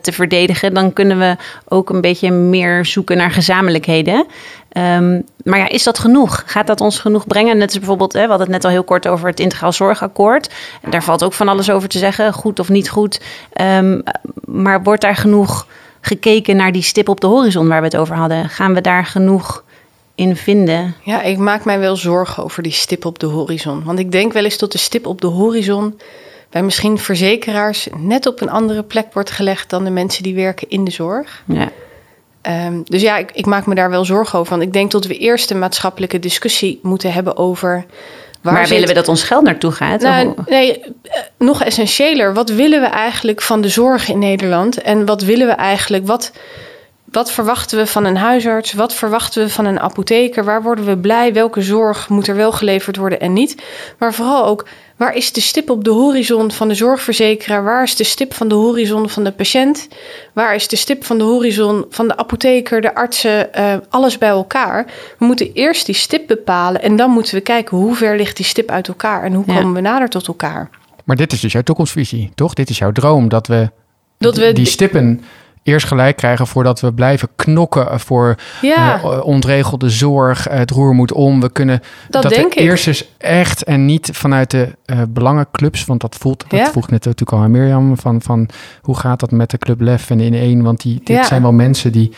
[0.00, 0.74] te verdedigen.
[0.74, 1.36] Dan kunnen we
[1.68, 4.26] ook een beetje meer zoeken naar gezamenlijkheden.
[4.76, 6.42] Um, maar ja, is dat genoeg?
[6.46, 7.56] Gaat dat ons genoeg brengen?
[7.56, 10.54] Net als bijvoorbeeld, hè, we hadden het net al heel kort over het integraal zorgakkoord.
[10.90, 13.20] Daar valt ook van alles over te zeggen, goed of niet goed.
[13.60, 14.02] Um,
[14.44, 15.66] maar wordt daar genoeg
[16.00, 18.48] gekeken naar die stip op de horizon waar we het over hadden?
[18.48, 19.63] Gaan we daar genoeg
[20.14, 20.94] in vinden?
[21.02, 23.84] Ja, ik maak mij wel zorgen over die stip op de horizon.
[23.84, 26.00] Want ik denk wel eens dat de stip op de horizon
[26.50, 30.68] bij misschien verzekeraars net op een andere plek wordt gelegd dan de mensen die werken
[30.70, 31.42] in de zorg.
[31.46, 31.70] Ja.
[32.66, 34.50] Um, dus ja, ik, ik, maak me daar wel zorgen over.
[34.50, 37.84] Want ik denk dat we eerst een maatschappelijke discussie moeten hebben over.
[38.40, 40.00] Waar willen we dat ons geld naartoe gaat?
[40.00, 40.90] Nou, nee, eh,
[41.38, 42.34] nog essentiëler.
[42.34, 44.82] Wat willen we eigenlijk van de zorg in Nederland?
[44.82, 46.06] En wat willen we eigenlijk?
[46.06, 46.32] Wat,
[47.14, 48.72] wat verwachten we van een huisarts?
[48.72, 50.44] Wat verwachten we van een apotheker?
[50.44, 51.32] Waar worden we blij?
[51.32, 53.62] Welke zorg moet er wel geleverd worden en niet?
[53.98, 57.64] Maar vooral ook, waar is de stip op de horizon van de zorgverzekeraar?
[57.64, 59.88] Waar is de stip van de horizon van de patiënt?
[60.32, 64.28] Waar is de stip van de horizon van de apotheker, de artsen, uh, alles bij
[64.28, 64.86] elkaar?
[65.18, 68.46] We moeten eerst die stip bepalen en dan moeten we kijken hoe ver ligt die
[68.46, 70.70] stip uit elkaar en hoe komen we nader tot elkaar.
[71.04, 72.54] Maar dit is dus jouw toekomstvisie, toch?
[72.54, 73.70] Dit is jouw droom dat we,
[74.18, 75.24] dat we die stippen
[75.64, 78.98] eerst gelijk krijgen voordat we blijven knokken voor ja.
[78.98, 80.44] uh, ontregelde zorg.
[80.50, 81.40] Het roer moet om.
[81.40, 86.00] We kunnen dat, dat denk eerst eens echt en niet vanuit de uh, belangenclubs, want
[86.00, 88.48] dat voelt, dat vroeg net natuurlijk al aan Mirjam, van, van
[88.82, 90.62] hoe gaat dat met de Club Lef en in één?
[90.62, 92.12] Want die, dit zijn wel mensen die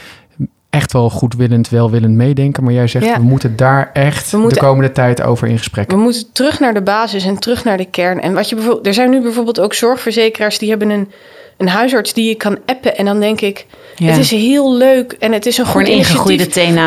[0.70, 2.64] echt wel goedwillend, welwillend meedenken.
[2.64, 5.90] Maar jij zegt, we moeten daar echt de komende tijd over in gesprek.
[5.90, 8.20] We moeten terug naar de basis en terug naar de kern.
[8.20, 11.10] En wat je bijvoorbeeld, er zijn nu bijvoorbeeld ook zorgverzekeraars die hebben een
[11.56, 12.96] een huisarts die je kan appen.
[12.96, 15.88] En dan denk ik, het is heel leuk en het is een goed.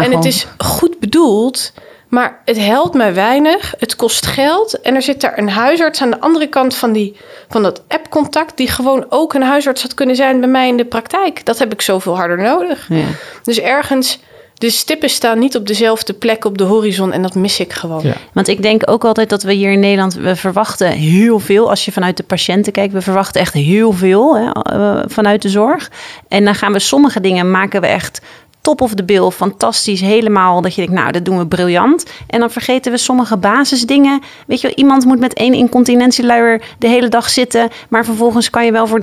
[0.04, 1.74] En het is goed bedoeld.
[2.10, 3.74] Maar het helpt mij weinig.
[3.78, 4.82] Het kost geld.
[4.82, 7.16] En er zit daar een huisarts aan de andere kant van, die,
[7.50, 8.58] van dat appcontact.
[8.58, 11.46] die gewoon ook een huisarts had kunnen zijn bij mij in de praktijk.
[11.46, 12.86] Dat heb ik zoveel harder nodig.
[12.90, 13.06] Ja.
[13.44, 14.20] Dus ergens
[14.60, 18.04] de stippen staan niet op dezelfde plek op de horizon en dat mis ik gewoon.
[18.04, 18.14] Ja.
[18.34, 21.70] Want ik denk ook altijd dat we hier in Nederland, we verwachten heel veel.
[21.70, 25.50] Als je vanuit de patiënten kijkt, we verwachten echt heel veel hè, eh, vanuit de
[25.50, 25.92] zorg.
[26.28, 28.22] En dan gaan we sommige dingen maken we echt
[28.62, 32.06] top of the bill, fantastisch, helemaal dat je denkt, nou, dat doen we briljant.
[32.28, 34.22] En dan vergeten we sommige basisdingen.
[34.48, 38.72] Weet je, iemand moet met één incontinentieluier de hele dag zitten, maar vervolgens kan je
[38.72, 39.00] wel voor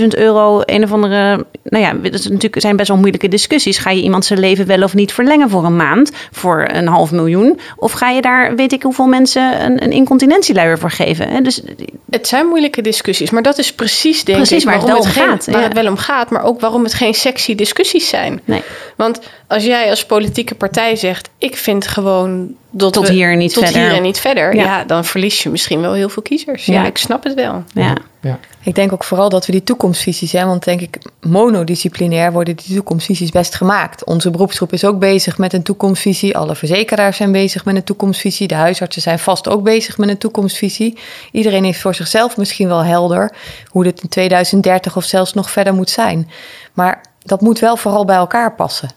[0.00, 3.78] 300.000 euro een of andere, nou ja, dat is natuurlijk zijn best wel moeilijke discussies.
[3.78, 7.12] Ga je iemand zijn leven wel of niet verlengen voor een maand, voor een half
[7.12, 7.60] miljoen?
[7.76, 11.44] Of ga je daar, weet ik hoeveel mensen, een, een incontinentieluier voor geven?
[11.44, 11.62] Dus,
[12.10, 15.46] het zijn moeilijke discussies, maar dat is precies, denk precies ik, waarom het, het, gaat,
[15.46, 18.40] waar het wel om gaat, maar ook waarom het geen sexy discussies zijn.
[18.44, 18.62] Nee.
[18.96, 23.64] Want als jij als politieke partij zegt: ik vind gewoon dat tot hier niet tot
[23.64, 23.82] verder.
[23.82, 24.84] hier en niet verder, ja.
[24.84, 26.66] dan verlies je misschien wel heel veel kiezers.
[26.66, 27.64] Ja, ik snap het wel.
[27.72, 27.96] Ja.
[28.20, 28.38] ja.
[28.62, 32.74] Ik denk ook vooral dat we die toekomstvisies, hè, want denk ik monodisciplinair worden die
[32.74, 34.04] toekomstvisies best gemaakt.
[34.04, 36.36] Onze beroepsgroep is ook bezig met een toekomstvisie.
[36.36, 38.48] Alle verzekeraars zijn bezig met een toekomstvisie.
[38.48, 40.98] De huisartsen zijn vast ook bezig met een toekomstvisie.
[41.32, 43.32] Iedereen heeft voor zichzelf misschien wel helder
[43.66, 46.30] hoe dit in 2030 of zelfs nog verder moet zijn.
[46.72, 48.90] Maar dat moet wel vooral bij elkaar passen.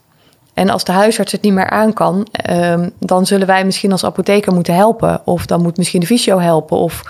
[0.54, 4.06] En als de huisarts het niet meer aan kan, ehm, dan zullen wij misschien als
[4.06, 5.22] apotheker moeten helpen.
[5.26, 6.78] Of dan moet misschien de fysio helpen.
[6.78, 7.02] Of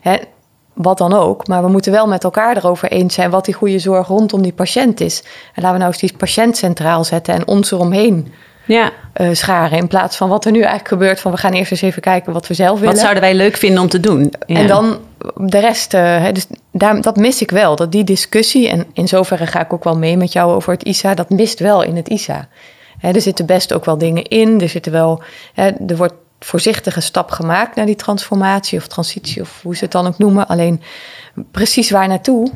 [0.00, 0.16] hè,
[0.72, 1.46] wat dan ook.
[1.46, 4.52] Maar we moeten wel met elkaar erover eens zijn wat die goede zorg rondom die
[4.52, 5.22] patiënt is.
[5.54, 8.32] En laten we nou eens die patiënt centraal zetten en ons eromheen
[8.68, 8.92] ja.
[9.16, 9.78] Uh, scharen.
[9.78, 12.32] In plaats van wat er nu eigenlijk gebeurt van we gaan eerst eens even kijken
[12.32, 12.94] wat we zelf willen.
[12.94, 14.32] Wat zouden wij leuk vinden om te doen?
[14.46, 14.98] En dan
[15.36, 17.76] de rest, uh, dus daar, dat mis ik wel.
[17.76, 20.82] Dat die discussie, en in zoverre ga ik ook wel mee met jou over het
[20.82, 22.48] ISA, dat mist wel in het ISA.
[23.00, 24.60] Er zitten best ook wel dingen in.
[24.60, 25.22] Er zitten wel,
[25.54, 30.06] er wordt voorzichtige stap gemaakt naar die transformatie of transitie of hoe ze het dan
[30.06, 30.46] ook noemen.
[30.46, 30.80] Alleen
[31.50, 32.50] precies waar naartoe,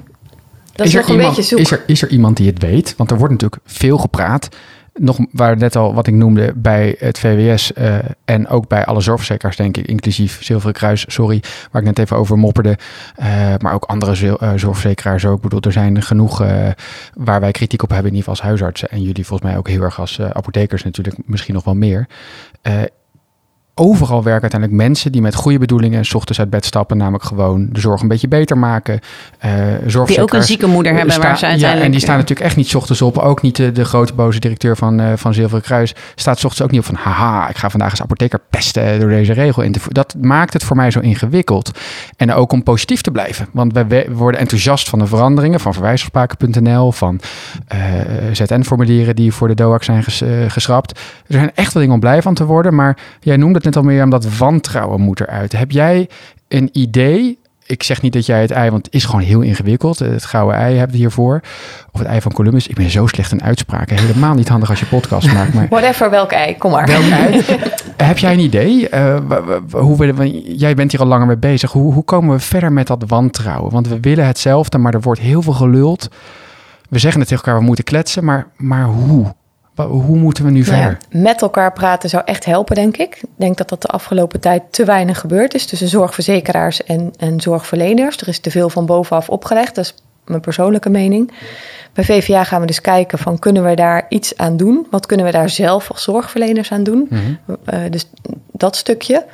[0.72, 1.58] dat is, nog een beetje zoek.
[1.58, 2.94] Is er, is er iemand die het weet?
[2.96, 4.48] Want er wordt natuurlijk veel gepraat
[4.94, 9.00] nog waar net al wat ik noemde bij het VWS eh, en ook bij alle
[9.00, 12.78] zorgverzekeraars, denk ik, inclusief Zilveren Kruis, sorry, waar ik net even over mopperde,
[13.20, 15.36] uh, maar ook andere uh, zorgverzekeraars ook.
[15.36, 16.38] Ik bedoel, er zijn genoeg
[17.14, 19.68] waar wij kritiek op hebben, in ieder geval als huisartsen en jullie volgens mij ook
[19.68, 22.06] heel erg als apothekers natuurlijk, misschien nog wel meer
[23.74, 27.68] overal werken uiteindelijk mensen die met goede bedoelingen s ochtends uit bed stappen, namelijk gewoon
[27.72, 29.00] de zorg een beetje beter maken.
[29.44, 31.78] Uh, die ook een zieke moeder hebben waar ze uiteindelijk...
[31.78, 33.18] Ja, en die staan natuurlijk echt niet s ochtends op.
[33.18, 36.62] Ook niet de, de grote boze directeur van, uh, van Zilveren Kruis staat s ochtends
[36.62, 39.72] ook niet op van haha, ik ga vandaag eens apotheker pesten door deze regel in
[39.72, 39.94] te voeren.
[39.94, 41.70] Dat maakt het voor mij zo ingewikkeld.
[42.16, 43.48] En ook om positief te blijven.
[43.52, 47.20] Want wij worden enthousiast van de veranderingen van verwijsafspraken.nl, van
[47.74, 47.78] uh,
[48.32, 51.00] ZN-formulieren die voor de DOAC zijn ges, geschrapt.
[51.26, 53.76] Er zijn echt wel dingen om blij van te worden, maar jij noemde het net
[53.76, 55.52] al meer, omdat wantrouwen moet eruit.
[55.52, 56.08] Heb jij
[56.48, 57.40] een idee?
[57.66, 59.98] Ik zeg niet dat jij het ei, want het is gewoon heel ingewikkeld.
[59.98, 61.40] Het gouden ei hebt hiervoor.
[61.92, 62.66] Of het ei van Columbus.
[62.66, 63.98] Ik ben zo slecht in uitspraken.
[63.98, 65.54] Helemaal niet handig als je podcast maakt.
[65.54, 65.68] Maar...
[65.78, 66.86] Whatever, welk ei, kom maar.
[66.86, 67.42] Welk ei?
[67.96, 68.88] Heb jij een idee?
[68.94, 69.16] Uh,
[69.70, 71.72] hoe we, jij bent hier al langer mee bezig.
[71.72, 73.72] Hoe, hoe komen we verder met dat wantrouwen?
[73.72, 76.08] Want we willen hetzelfde, maar er wordt heel veel geluld.
[76.88, 78.24] We zeggen het tegen elkaar, we moeten kletsen.
[78.24, 79.34] Maar, maar hoe?
[79.74, 80.98] Hoe moeten we nu nou verder?
[81.10, 83.16] met elkaar praten zou echt helpen, denk ik.
[83.16, 87.40] Ik denk dat dat de afgelopen tijd te weinig gebeurd is tussen zorgverzekeraars en, en
[87.40, 88.16] zorgverleners.
[88.16, 89.74] Er is te veel van bovenaf opgelegd.
[89.74, 89.94] Dat is
[90.24, 91.32] mijn persoonlijke mening.
[91.92, 94.86] Bij VVA gaan we dus kijken van kunnen we daar iets aan doen?
[94.90, 97.06] Wat kunnen we daar zelf als zorgverleners aan doen?
[97.10, 97.20] Mhm.
[97.64, 98.10] Eh, dus
[98.52, 99.26] dat stukje.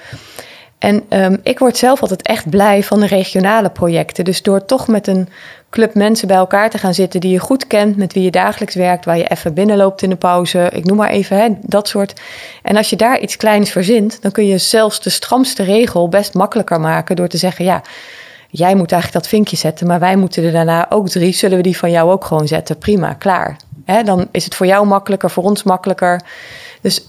[0.78, 4.24] En um, ik word zelf altijd echt blij van de regionale projecten.
[4.24, 5.28] Dus door toch met een
[5.70, 8.74] club mensen bij elkaar te gaan zitten die je goed kent, met wie je dagelijks
[8.74, 12.20] werkt, waar je even binnenloopt in de pauze, ik noem maar even hè, dat soort.
[12.62, 16.34] En als je daar iets kleins verzint, dan kun je zelfs de stramste regel best
[16.34, 17.82] makkelijker maken door te zeggen: ja,
[18.50, 21.32] jij moet eigenlijk dat vinkje zetten, maar wij moeten er daarna ook drie.
[21.32, 22.78] Zullen we die van jou ook gewoon zetten?
[22.78, 23.56] Prima, klaar.
[23.84, 26.22] Hè, dan is het voor jou makkelijker, voor ons makkelijker.
[26.80, 27.08] Dus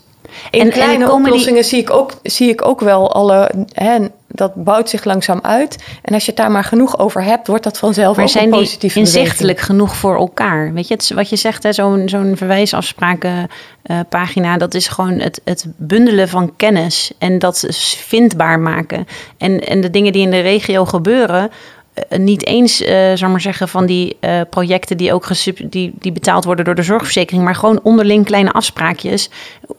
[0.52, 3.52] in en, kleine en oplossingen zie, ik ook, zie ik ook wel alle.
[3.74, 5.84] Hè, dat bouwt zich langzaam uit.
[6.02, 8.44] En als je het daar maar genoeg over hebt, wordt dat vanzelf maar ook zijn
[8.44, 10.74] een positieve inzichtelijk genoeg voor elkaar?
[10.74, 15.66] Weet je, het, wat je zegt, zo'n zo'n verwijsafsprakenpagina, uh, dat is gewoon het, het
[15.78, 17.66] bundelen van kennis en dat
[17.98, 19.08] vindbaar maken.
[19.38, 21.50] En, en de dingen die in de regio gebeuren, eh,
[22.10, 25.28] niet eens, uh, zal maar zeggen, van die uh, projecten die ook
[25.70, 29.30] die, die betaald worden door de zorgverzekering, maar gewoon onderling kleine afspraakjes.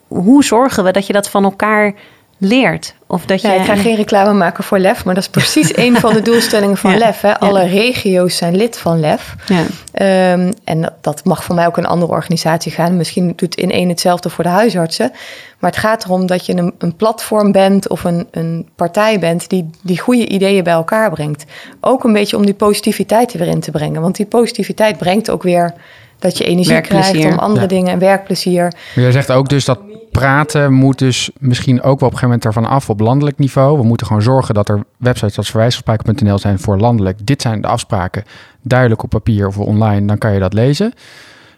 [0.08, 1.94] Hoe zorgen we dat je dat van elkaar
[2.41, 2.95] leert.
[3.07, 3.49] Of dat je...
[3.49, 6.76] ik ga geen reclame maken voor LEF, maar dat is precies een van de doelstellingen
[6.76, 7.20] van LEF.
[7.20, 7.38] Hè.
[7.38, 9.34] Alle regio's zijn lid van LEF.
[9.47, 10.32] Ja.
[10.32, 12.97] Um, en dat mag voor mij ook een andere organisatie gaan.
[12.97, 15.12] Misschien doet in één hetzelfde voor de huisartsen.
[15.59, 19.49] Maar het gaat erom dat je een, een platform bent of een, een partij bent
[19.49, 21.45] die, die goede ideeën bij elkaar brengt.
[21.80, 24.01] Ook een beetje om die positiviteit er weer in te brengen.
[24.01, 25.74] Want die positiviteit brengt ook weer
[26.18, 28.62] dat je energie krijgt om andere dingen en werkplezier.
[28.62, 29.78] Maar jij zegt ook dus dat
[30.11, 33.78] praten moet dus misschien ook wel op een gegeven moment ervan af op landelijk niveau.
[33.78, 37.26] We moeten gewoon zorgen dat er websites als verwijsafspraken.nl zijn voor landelijk.
[37.26, 38.24] Dit zijn de afspraken,
[38.62, 40.92] duidelijk op papier of online, dan kan je dat lezen.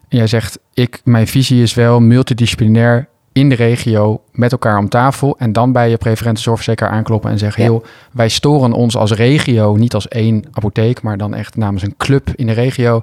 [0.08, 4.88] En jij zegt, ik, mijn visie is wel multidisciplinair in de regio met elkaar om
[4.88, 7.82] tafel en dan bij je preferente zorgverzekeraar aankloppen en zeggen: heel,
[8.12, 12.30] wij storen ons als regio niet als één apotheek, maar dan echt namens een club
[12.34, 13.02] in de regio.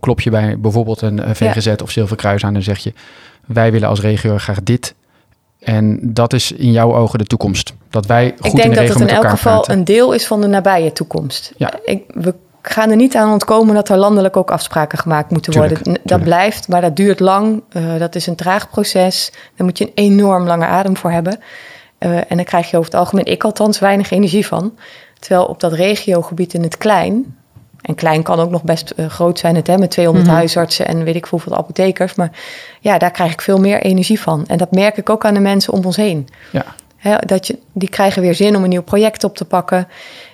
[0.00, 2.92] Klop je bij bijvoorbeeld een VGZ of Zilverkruis aan en zeg je:
[3.52, 4.94] wij willen als regio graag dit.
[5.58, 7.74] En dat is in jouw ogen de toekomst.
[7.90, 10.46] Dat wij goed Ik denk dat het in elk geval een deel is van de
[10.46, 11.52] nabije toekomst.
[11.56, 11.72] Ja.
[11.84, 15.98] Ik, we gaan er niet aan ontkomen dat er landelijk ook afspraken gemaakt moeten worden.
[16.02, 17.62] Dat blijft, maar dat duurt lang.
[17.72, 19.32] Uh, dat is een traag proces.
[19.56, 21.38] Daar moet je een enorm lange adem voor hebben.
[21.98, 24.74] Uh, en dan krijg je over het algemeen, ik althans, weinig energie van.
[25.18, 27.36] Terwijl op dat regiogebied in het klein,
[27.82, 30.86] en klein kan ook nog best uh, groot zijn, het, hè, met 200 mm huisartsen
[30.86, 32.14] en weet ik hoeveel apothekers.
[32.14, 32.30] Maar
[32.80, 34.44] ja, daar krijg ik veel meer energie van.
[34.46, 36.28] En dat merk ik ook aan de mensen om ons heen.
[36.52, 36.64] Ja.
[36.96, 39.88] Hè, dat je, die krijgen weer zin om een nieuw project op te pakken.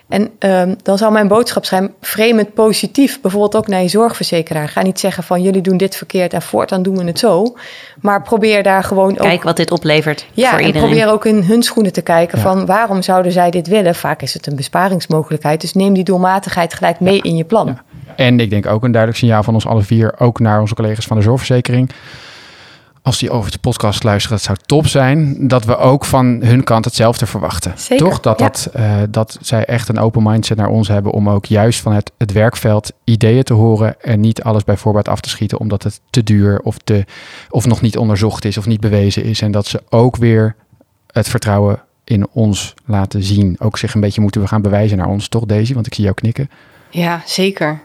[0.09, 3.21] En um, dan zal mijn boodschap zijn: frame het positief.
[3.21, 4.69] Bijvoorbeeld ook naar je zorgverzekeraar.
[4.69, 7.57] Ga niet zeggen van jullie doen dit verkeerd en voortaan doen we het zo.
[8.01, 9.27] Maar probeer daar gewoon Kijk ook.
[9.27, 10.27] Kijk wat dit oplevert.
[10.33, 13.67] Ja, voor en probeer ook in hun schoenen te kijken van waarom zouden zij dit
[13.67, 13.95] willen.
[13.95, 15.61] Vaak is het een besparingsmogelijkheid.
[15.61, 17.67] Dus neem die doelmatigheid gelijk mee in je plan.
[17.67, 17.83] Ja.
[18.17, 21.07] En ik denk ook een duidelijk signaal van ons alle vier, ook naar onze collega's
[21.07, 21.91] van de zorgverzekering
[23.07, 25.49] als die over de podcast luisteren, dat zou top zijn.
[25.49, 27.73] Dat we ook van hun kant hetzelfde verwachten.
[27.77, 28.21] Zeker, Toch?
[28.21, 31.81] Dat, dat, uh, dat zij echt een open mindset naar ons hebben om ook juist
[31.81, 34.03] van het, het werkveld ideeën te horen.
[34.03, 37.05] En niet alles bij voorbaat af te schieten omdat het te duur of, te,
[37.51, 39.41] of nog niet onderzocht is of niet bewezen is.
[39.41, 40.57] En dat ze ook weer
[41.13, 43.57] het vertrouwen in ons laten zien.
[43.59, 45.75] Ook zich een beetje moeten we gaan bewijzen naar ons, toch Daisy?
[45.75, 46.51] Want ik zie jou knikken.
[46.91, 47.81] Ja, zeker.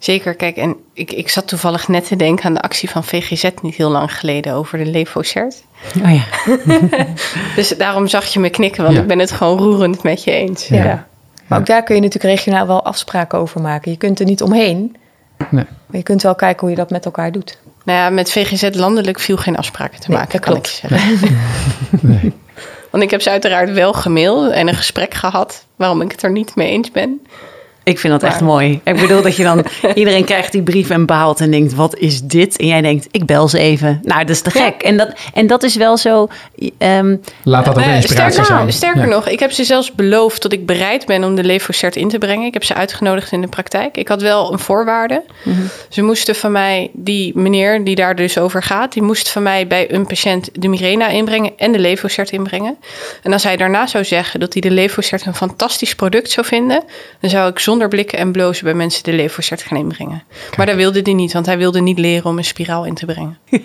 [0.00, 3.50] Zeker, kijk, en ik, ik zat toevallig net te denken aan de actie van VGZ
[3.62, 5.62] niet heel lang geleden over de Levocert.
[6.04, 6.24] Oh ja.
[7.56, 10.66] dus daarom zag je me knikken, want ik ben het gewoon roerend met je eens.
[10.66, 11.06] Ja.
[11.46, 13.90] Maar ook daar kun je natuurlijk regionaal wel afspraken over maken.
[13.90, 14.96] Je kunt er niet omheen,
[15.50, 15.64] nee.
[15.86, 17.58] maar je kunt wel kijken hoe je dat met elkaar doet.
[17.84, 20.80] Nou ja, met VGZ landelijk viel geen afspraken te maken, dat kan klopt.
[20.82, 21.38] ik zeggen.
[22.10, 22.32] nee.
[22.90, 26.30] Want ik heb ze uiteraard wel gemaild en een gesprek gehad waarom ik het er
[26.30, 27.20] niet mee eens ben.
[27.90, 28.80] Ik vind dat echt mooi.
[28.84, 29.64] Ik bedoel dat je dan...
[29.94, 32.56] iedereen krijgt die brief en baalt en denkt, wat is dit?
[32.56, 34.00] En jij denkt, ik bel ze even.
[34.02, 34.82] Nou, dat is te gek.
[34.82, 36.28] En, dat, en dat is wel zo...
[36.78, 38.72] ehm, Laat dat ook inspiratie sterker zijn.
[38.72, 39.06] sterker Ja.
[39.06, 42.18] nog, ik heb ze zelfs beloofd dat ik bereid ben om de Levocert in te
[42.18, 42.46] brengen.
[42.46, 43.96] Ik heb ze uitgenodigd in de praktijk.
[43.96, 45.22] Ik had wel een voorwaarde.
[45.88, 49.66] Ze moesten van mij, die meneer die daar dus over gaat, die moest van mij
[49.66, 52.76] bij een patiënt de Mirena inbrengen en de Levocert inbrengen.
[53.22, 56.82] En als hij daarna zou zeggen dat hij de Levocert een fantastisch product zou vinden,
[57.20, 60.22] dan zou ik zonder blikken en blozen bij mensen de Levocert gaan inbrengen.
[60.56, 63.06] Maar dat wilde hij niet, want hij wilde niet leren om een spiraal in te
[63.06, 63.38] brengen.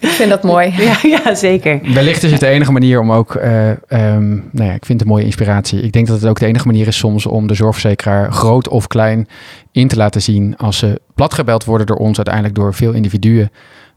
[0.00, 0.74] Ik vind dat mooi.
[0.76, 1.80] ja, ja, zeker.
[1.94, 5.00] Wellicht is het de enige manier om ook, eh, ehm, nou ja, ik vind het
[5.00, 5.80] een mooie inspiratie.
[5.80, 8.86] Ik denk dat het ook de enige manier is soms om de zorgverzekeraar groot of
[8.86, 9.28] klein
[9.72, 13.50] in te laten zien als ze platgebeld worden door ons, uiteindelijk door veel individuen.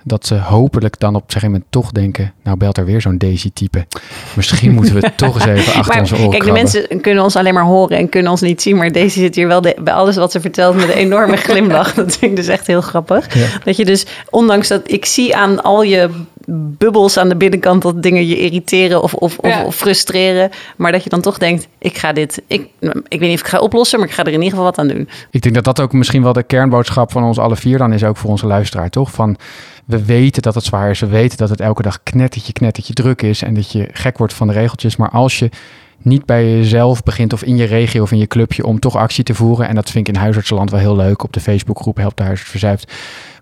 [0.09, 3.17] Dat ze hopelijk dan op een gegeven moment toch denken, nou belt er weer zo'n
[3.17, 3.85] Daisy-type.
[4.35, 6.71] Misschien moeten we toch eens even achter Maar onze oren kijk, de krabben.
[6.71, 8.75] mensen kunnen ons alleen maar horen en kunnen ons niet zien.
[8.77, 11.93] Maar deze zit hier wel de- bij alles wat ze vertelt met een enorme glimlach.
[11.93, 13.35] Dat vind ik dus echt heel grappig.
[13.35, 13.45] Ja.
[13.63, 16.09] Dat je dus, ondanks dat ik zie aan al je
[16.51, 19.63] bubbels aan de binnenkant dat dingen je irriteren of, of, of, Ja.
[19.65, 20.49] of frustreren.
[20.77, 22.67] Maar dat je dan toch denkt, ik ga dit, ik,
[23.07, 24.77] ik weet niet of ik ga oplossen, maar ik ga er in ieder geval wat
[24.77, 25.09] aan doen.
[25.31, 28.03] Ik denk dat dat ook misschien wel de kernboodschap van ons alle vier dan is,
[28.03, 29.11] ook voor onze luisteraar, toch?
[29.11, 29.37] Van
[29.85, 33.21] we weten dat het zwaar is, we weten dat het elke dag knettertje, knettertje druk
[33.21, 34.95] is en dat je gek wordt van de regeltjes.
[34.95, 35.49] Maar als je
[36.01, 39.23] niet bij jezelf begint of in je regio of in je clubje om toch actie
[39.23, 42.17] te voeren, en dat vind ik in huisartsenland wel heel leuk, op de Facebookgroep Help
[42.17, 42.91] de Huisarts Verzuipt,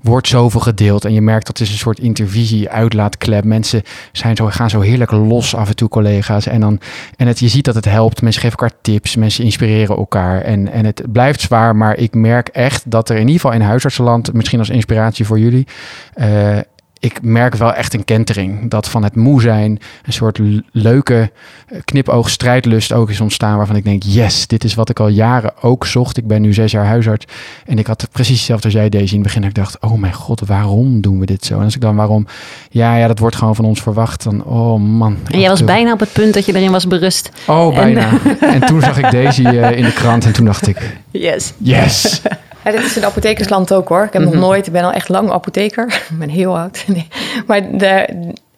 [0.02, 3.44] wordt zoveel gedeeld en je merkt dat het is een soort intervisie, uitlaatklep.
[3.44, 3.82] Mensen
[4.12, 6.46] zijn zo, gaan zo heerlijk los af en toe, collega's.
[6.46, 6.80] En, dan,
[7.16, 8.22] en het, je ziet dat het helpt.
[8.22, 10.42] Mensen geven elkaar tips, mensen inspireren elkaar.
[10.42, 13.62] En, en het blijft zwaar, maar ik merk echt dat er in ieder geval in
[13.62, 15.68] huisartsenland, misschien als inspiratie voor jullie,
[16.14, 16.58] eh,
[17.00, 18.70] ik merk wel echt een kentering.
[18.70, 20.40] Dat van het moe zijn een soort
[20.72, 21.32] leuke
[21.68, 23.58] eh, knipoog strijdlust ook is ontstaan.
[23.58, 26.18] Waarvan ik denk, yes, dit is wat ik al jaren ook zocht.
[26.18, 27.26] Ik ben nu zes jaar huisarts.
[27.66, 29.42] En ik had precies hetzelfde als jij deze in het begin.
[29.42, 31.58] Dat ik dacht, oh mijn god, waarom doen we dit zo?
[31.58, 32.28] En als ik dan waarom,
[32.70, 34.24] ja, ja, dat wordt gewoon van ons verwacht.
[34.24, 35.18] Dan, oh man.
[35.32, 37.30] En jij was bijna op het punt dat je erin was berust.
[37.48, 38.10] Oh, En- bijna.
[38.40, 40.78] En, toen zag ik Daisy eh, in de krant en toen dacht ik,
[41.12, 41.54] Yes.
[41.58, 42.22] yes.
[42.72, 44.04] Ja, dit is in apothekersland ook hoor.
[44.04, 44.32] Ik heb Mhm.
[44.32, 45.86] nog nooit, ik ben al echt lang apotheker.
[46.12, 46.84] ik ben heel oud.
[46.88, 47.08] Nee.
[47.48, 48.08] Maar de,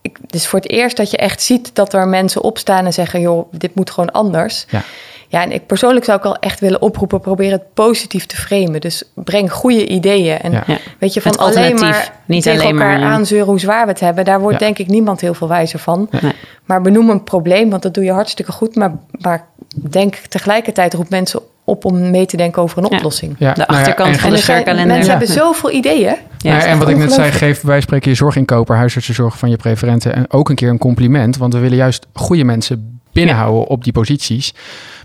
[0.01, 3.21] ik, is voor het eerst dat je echt ziet dat er mensen opstaan en zeggen:
[3.21, 4.65] joh, dit moet gewoon anders.
[4.69, 4.81] Ja.
[5.31, 8.81] Ja, en ik persoonlijk zou ik al echt willen oproepen: probeer het positief te framen.
[8.81, 10.39] Dus breng goede ideeën.
[10.39, 10.63] En Ja.
[10.99, 13.85] Weet je, van Het alleen alternatief, maar niet tegen alleen elkaar maar- aanzeuren hoe zwaar
[13.85, 14.25] we het hebben.
[14.25, 14.65] Daar wordt Ja.
[14.65, 16.07] denk ik niemand heel veel wijzer van.
[16.21, 16.31] Nee.
[16.65, 18.75] Maar benoem een probleem, want dat doe je hartstikke goed.
[18.75, 19.45] Maar, maar
[19.89, 22.95] denk tegelijkertijd roep mensen op om mee te denken over een Ja.
[22.97, 23.35] oplossing.
[23.39, 24.95] Ja, De nou ja, achterkant en- van de er zijn, scheurkalender.
[24.95, 25.17] mensen Ja.
[25.19, 26.15] hebben zoveel ideeën.
[26.37, 26.65] Ja.
[26.65, 30.15] En wat ik net zei, geef, wij spreken je zorginkoper, huisartsenzorg van je preferenten.
[30.15, 33.93] En ook een keer een compliment, want we willen juist goede mensen binnenhouden op die
[33.93, 34.53] posities.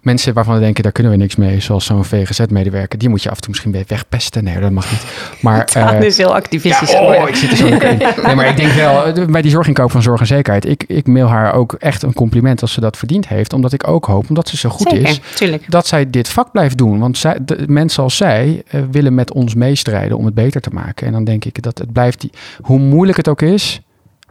[0.02, 2.98] Mensen waarvan we denken, daar kunnen we niks mee, zoals zo'n VGZ-medewerker.
[2.98, 4.44] Die moet je af en toe misschien weer wegpesten.
[4.44, 5.04] Nee, dat mag niet.
[5.40, 7.78] Maar, Daan eh, is heel activistisch ja, oh, ik zit er zo in.
[8.26, 11.06] Nee, maar ik denk wel, eh, bij die zorginkoop van Zorg en Zekerheid, ik, ik
[11.06, 13.52] mail haar ook echt een compliment als ze dat verdiend heeft.
[13.52, 15.70] Omdat ik ook hoop, omdat ze zo goed Zeker, is, tuurlijk.
[15.70, 16.98] dat zij dit vak blijft doen.
[16.98, 20.70] Want zij, de, mensen als zij eh, willen met ons meestrijden om het beter te
[20.70, 21.06] maken.
[21.06, 22.30] En dan denk ik dat het blijft, die,
[22.62, 23.80] hoe moeilijk het ook is,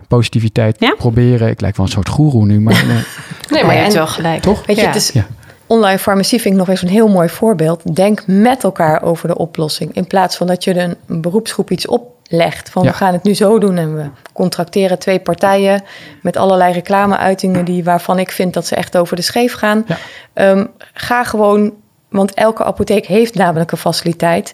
[0.08, 0.96] positiviteit Ja?
[0.98, 1.50] proberen.
[1.50, 4.42] Ik lijk wel een soort goeroe nu, maar eh, Nee, maar je hebt wel gelijk.
[4.42, 4.66] toch?
[4.66, 4.88] Weet je, Ja.
[4.88, 5.26] het is, Ja.
[5.68, 7.96] online farmacie vind ik nog eens een heel mooi voorbeeld.
[7.96, 9.96] Denk met elkaar over de oplossing.
[9.96, 12.70] In plaats van dat je een, beroepsgroep iets oplegt.
[12.70, 12.90] Van Ja.
[12.90, 15.84] we gaan het nu zo doen en we contracteren twee partijen
[16.22, 19.86] met allerlei reclameuitingen die, waarvan ik vind dat ze echt over de scheef gaan.
[19.88, 19.98] Ja.
[20.34, 21.74] Ehm, ga gewoon,
[22.10, 24.54] want elke apotheek heeft namelijk een faciliteit.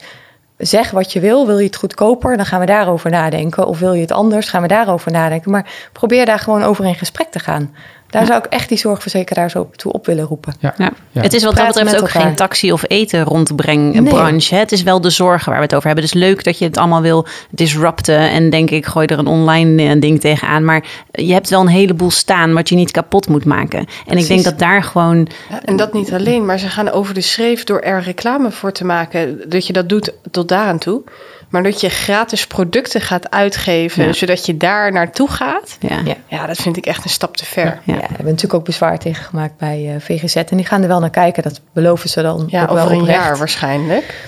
[0.60, 1.45] Zeg wat je wil.
[1.45, 2.38] Wil je het goedkoper?
[2.38, 3.68] Dan gaan we daarover nadenken.
[3.68, 4.49] Of wil je het anders?
[4.49, 5.51] Gaan we daarover nadenken.
[5.51, 7.76] Maar probeer daar gewoon over in gesprek te gaan.
[8.10, 10.53] Daar zou ik echt die zorgverzekeraars ook toe op willen roepen.
[10.60, 10.74] Ja.
[10.78, 10.91] Ja.
[11.12, 11.22] Ja.
[11.22, 12.28] Het is wat dat Praten betreft ook elkaar.
[12.28, 14.14] geen taxi of eten rondbreng Nee.
[14.14, 14.53] branche.
[14.55, 14.60] hè.
[14.60, 16.03] Het is wel de zorgen waar we het over hebben.
[16.03, 18.18] Dus leuk dat je het allemaal wil disrupten.
[18.30, 20.66] En denk ik, gooi er een online eh, ding tegenaan.
[20.66, 23.86] Maar je hebt wel een heleboel staan wat je niet kapot moet maken.
[24.07, 25.28] En ik denk dat daar gewoon...
[25.49, 28.72] Ja, en dat niet alleen, maar ze gaan over de schreef door er reclame voor
[28.72, 29.41] te maken.
[29.49, 31.01] Dat je dat doet tot daaraan toe.
[31.50, 34.14] Maar dat je gratis producten gaat uitgeven, Ja.
[34.14, 35.78] zodat je daar naartoe gaat.
[35.80, 36.00] Ja.
[36.06, 36.16] Ja.
[36.28, 37.66] Ja, dat vind ik echt een stap te ver.
[37.66, 37.80] Ja.
[37.84, 40.36] Ja, daar hebben we natuurlijk ook bezwaar tegen gemaakt bij eh, VGZ.
[40.36, 41.43] En die gaan er wel naar kijken.
[41.43, 43.20] Dat beloven ze dan Ja, ook wel over een oprecht.
[43.20, 44.28] jaar waarschijnlijk.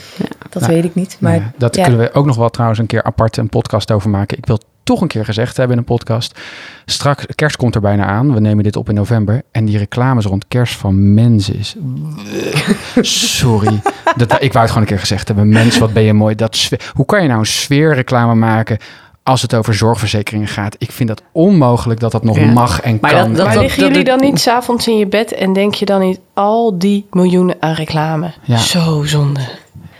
[0.49, 1.17] Dat Nou, weet ik niet.
[1.19, 3.91] Maar Ja, dat ja, kunnen we ook nog wel trouwens een keer apart een podcast
[3.91, 4.37] over maken.
[4.37, 6.39] Ik wil toch een keer gezegd hebben in een podcast.
[6.85, 8.33] Straks, kerst komt er bijna aan.
[8.33, 9.41] We nemen dit op in november.
[9.51, 11.75] En die reclames rond kerst van Mensis.
[13.01, 13.81] Sorry.
[14.15, 15.49] Dat, ik wou het gewoon een keer gezegd hebben.
[15.49, 16.35] Mens, wat ben je mooi.
[16.35, 18.77] Dat sfeer- Hoe kan je nou een sfeerreclame maken
[19.23, 20.75] als het over zorgverzekeringen gaat.
[20.77, 22.51] Ik vind dat onmogelijk dat dat nog Ja.
[22.51, 23.27] mag en Maar kan.
[23.27, 25.85] dat- dat- Maar liggen dat- jullie dan niet s'avonds in je bed en denk je
[25.85, 28.33] dan niet al die miljoenen aan reclame?
[28.43, 28.57] Ja.
[28.57, 29.39] Zo zonde.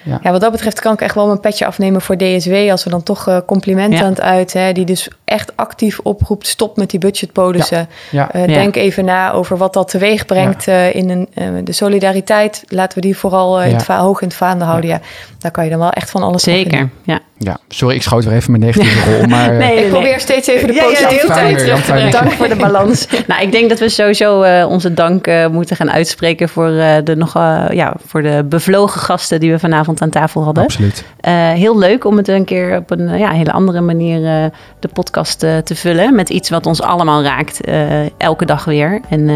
[0.04, 2.54] Ja, wat dat betreft kan ik echt wel mijn petje afnemen voor DSW.
[2.72, 4.04] Als we dan toch eh, complimenten Ja.
[4.04, 4.54] aan het uit.
[4.54, 6.47] Hè, die dus echt actief oproept.
[6.47, 7.89] Stop met die budgetpolissen.
[8.12, 8.32] ja.
[8.32, 8.47] Eh.
[8.47, 10.68] Denk even na over wat dat teweeg brengt.
[10.68, 12.64] eh, in een, de solidariteit.
[12.68, 14.89] Laten we die vooral in het hoog in het vaandel houden.
[14.89, 14.99] Ja.
[15.39, 17.20] daar kan je dan wel echt van alles Zeker, ja.
[17.44, 19.26] Ja, sorry, ik schoot weer even mijn negatieve rol.
[19.28, 22.12] Maar eh, Nee, Ik probeer steeds even de Ja, ja, terug heel te brengen.
[22.12, 23.08] Dank voor de balans.
[23.28, 26.96] Nou, ik denk dat we sowieso eh, onze dank eh, moeten gaan uitspreken voor, eh,
[27.04, 30.64] de nog, eh, ja, voor de bevlogen gasten die we vanavond aan tafel hadden.
[30.64, 31.04] absoluut.
[31.20, 34.46] Eh, heel leuk om het een keer op een eh, ja, hele andere manier eh,
[34.80, 36.16] de podcast eh, te vullen.
[36.16, 37.62] Met iets wat ons allemaal raakt.
[37.62, 39.02] eh, elke dag weer.
[39.10, 39.36] En, eh,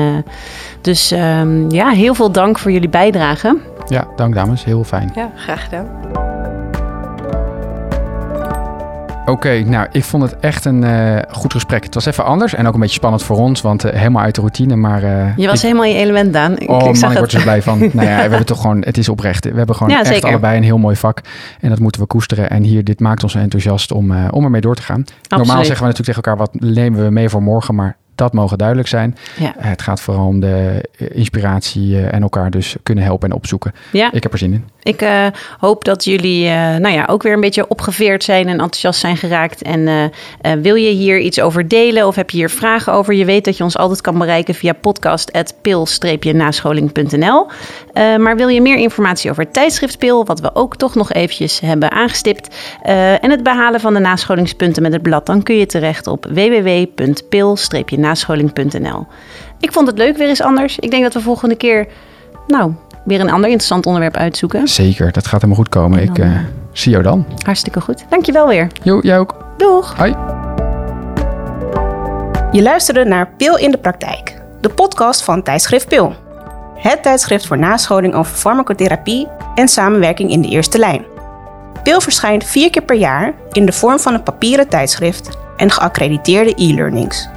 [0.82, 3.58] dus ehm, ja, heel veel dank voor jullie bijdrage.
[3.88, 4.64] Ja, dank dames.
[4.64, 5.12] Heel fijn.
[5.16, 6.25] Ja, graag gedaan.
[9.26, 11.84] Oké, nou, ik vond het echt een eh, goed gesprek.
[11.84, 14.36] Het was even anders en ook een beetje spannend voor ons, want eh, helemaal uit
[14.36, 14.76] de routine.
[14.76, 16.58] Maar eh, Je was ik- helemaal in je element, Daan.
[16.58, 17.80] Ik, Oh ik man, zag ik word er zo blij van.
[17.94, 19.46] nou ja, we hebben toch gewoon, het is oprecht.
[19.46, 20.28] We hebben gewoon Ja, echt zeker.
[20.30, 21.22] allebei een heel mooi vak.
[21.60, 22.50] En dat moeten we koesteren.
[22.50, 25.04] En hier, dit maakt ons enthousiast om, om ermee door te gaan.
[25.30, 27.76] Normaal zeggen we natuurlijk tegen elkaar, wat nemen we mee voor morgen?
[27.76, 29.18] Maar dat mogen duidelijk zijn.
[29.40, 29.54] Ja.
[29.58, 33.74] Het gaat vooral om de eh, inspiratie eh, en elkaar dus kunnen helpen en opzoeken.
[33.92, 34.12] Ja.
[34.12, 34.66] Ik heb er zin in.
[34.84, 35.26] Ik eh,
[35.60, 39.18] hoop dat jullie eh, nou ja, ook weer een beetje opgeveerd zijn en enthousiast zijn
[39.18, 39.62] geraakt.
[39.62, 40.12] En
[40.62, 43.14] wil je hier iets over delen of heb je hier vragen over?
[43.14, 47.48] Je weet dat je ons altijd kan bereiken via podcast.pil-nascholing.nl.
[47.94, 51.60] Maar wil je meer informatie over het tijdschrift Pil, wat we ook toch nog eventjes
[51.60, 52.56] hebben aangestipt,
[53.22, 58.05] en het behalen van de nascholingspunten met het blad, dan kun je terecht op www.pil-nascholing.nl.
[59.60, 60.80] Ik vond het leuk weer eens anders.
[60.80, 61.88] Ik denk dat we volgende keer,
[62.48, 64.68] nou, weer een ander interessant onderwerp uitzoeken.
[64.68, 66.00] Zeker, dat gaat helemaal goed komen.
[66.00, 66.40] En Ik eh, eh,
[66.72, 67.26] zie jou dan.
[67.46, 68.06] Hartstikke goed.
[68.10, 68.68] Dankjewel weer.
[68.84, 69.46] Jo, jij ook.
[69.58, 69.96] Doeg!
[69.98, 70.16] Hoi.
[72.52, 76.14] Je luisterde naar Pil in de Praktijk, de podcast van tijdschrift Pil.
[76.76, 81.06] Het tijdschrift voor nascholing over farmacotherapie en samenwerking in de eerste lijn.
[81.84, 86.54] Pil verschijnt vier keer per jaar in de vorm van een papieren tijdschrift en geaccrediteerde
[86.56, 87.30] e-learnings.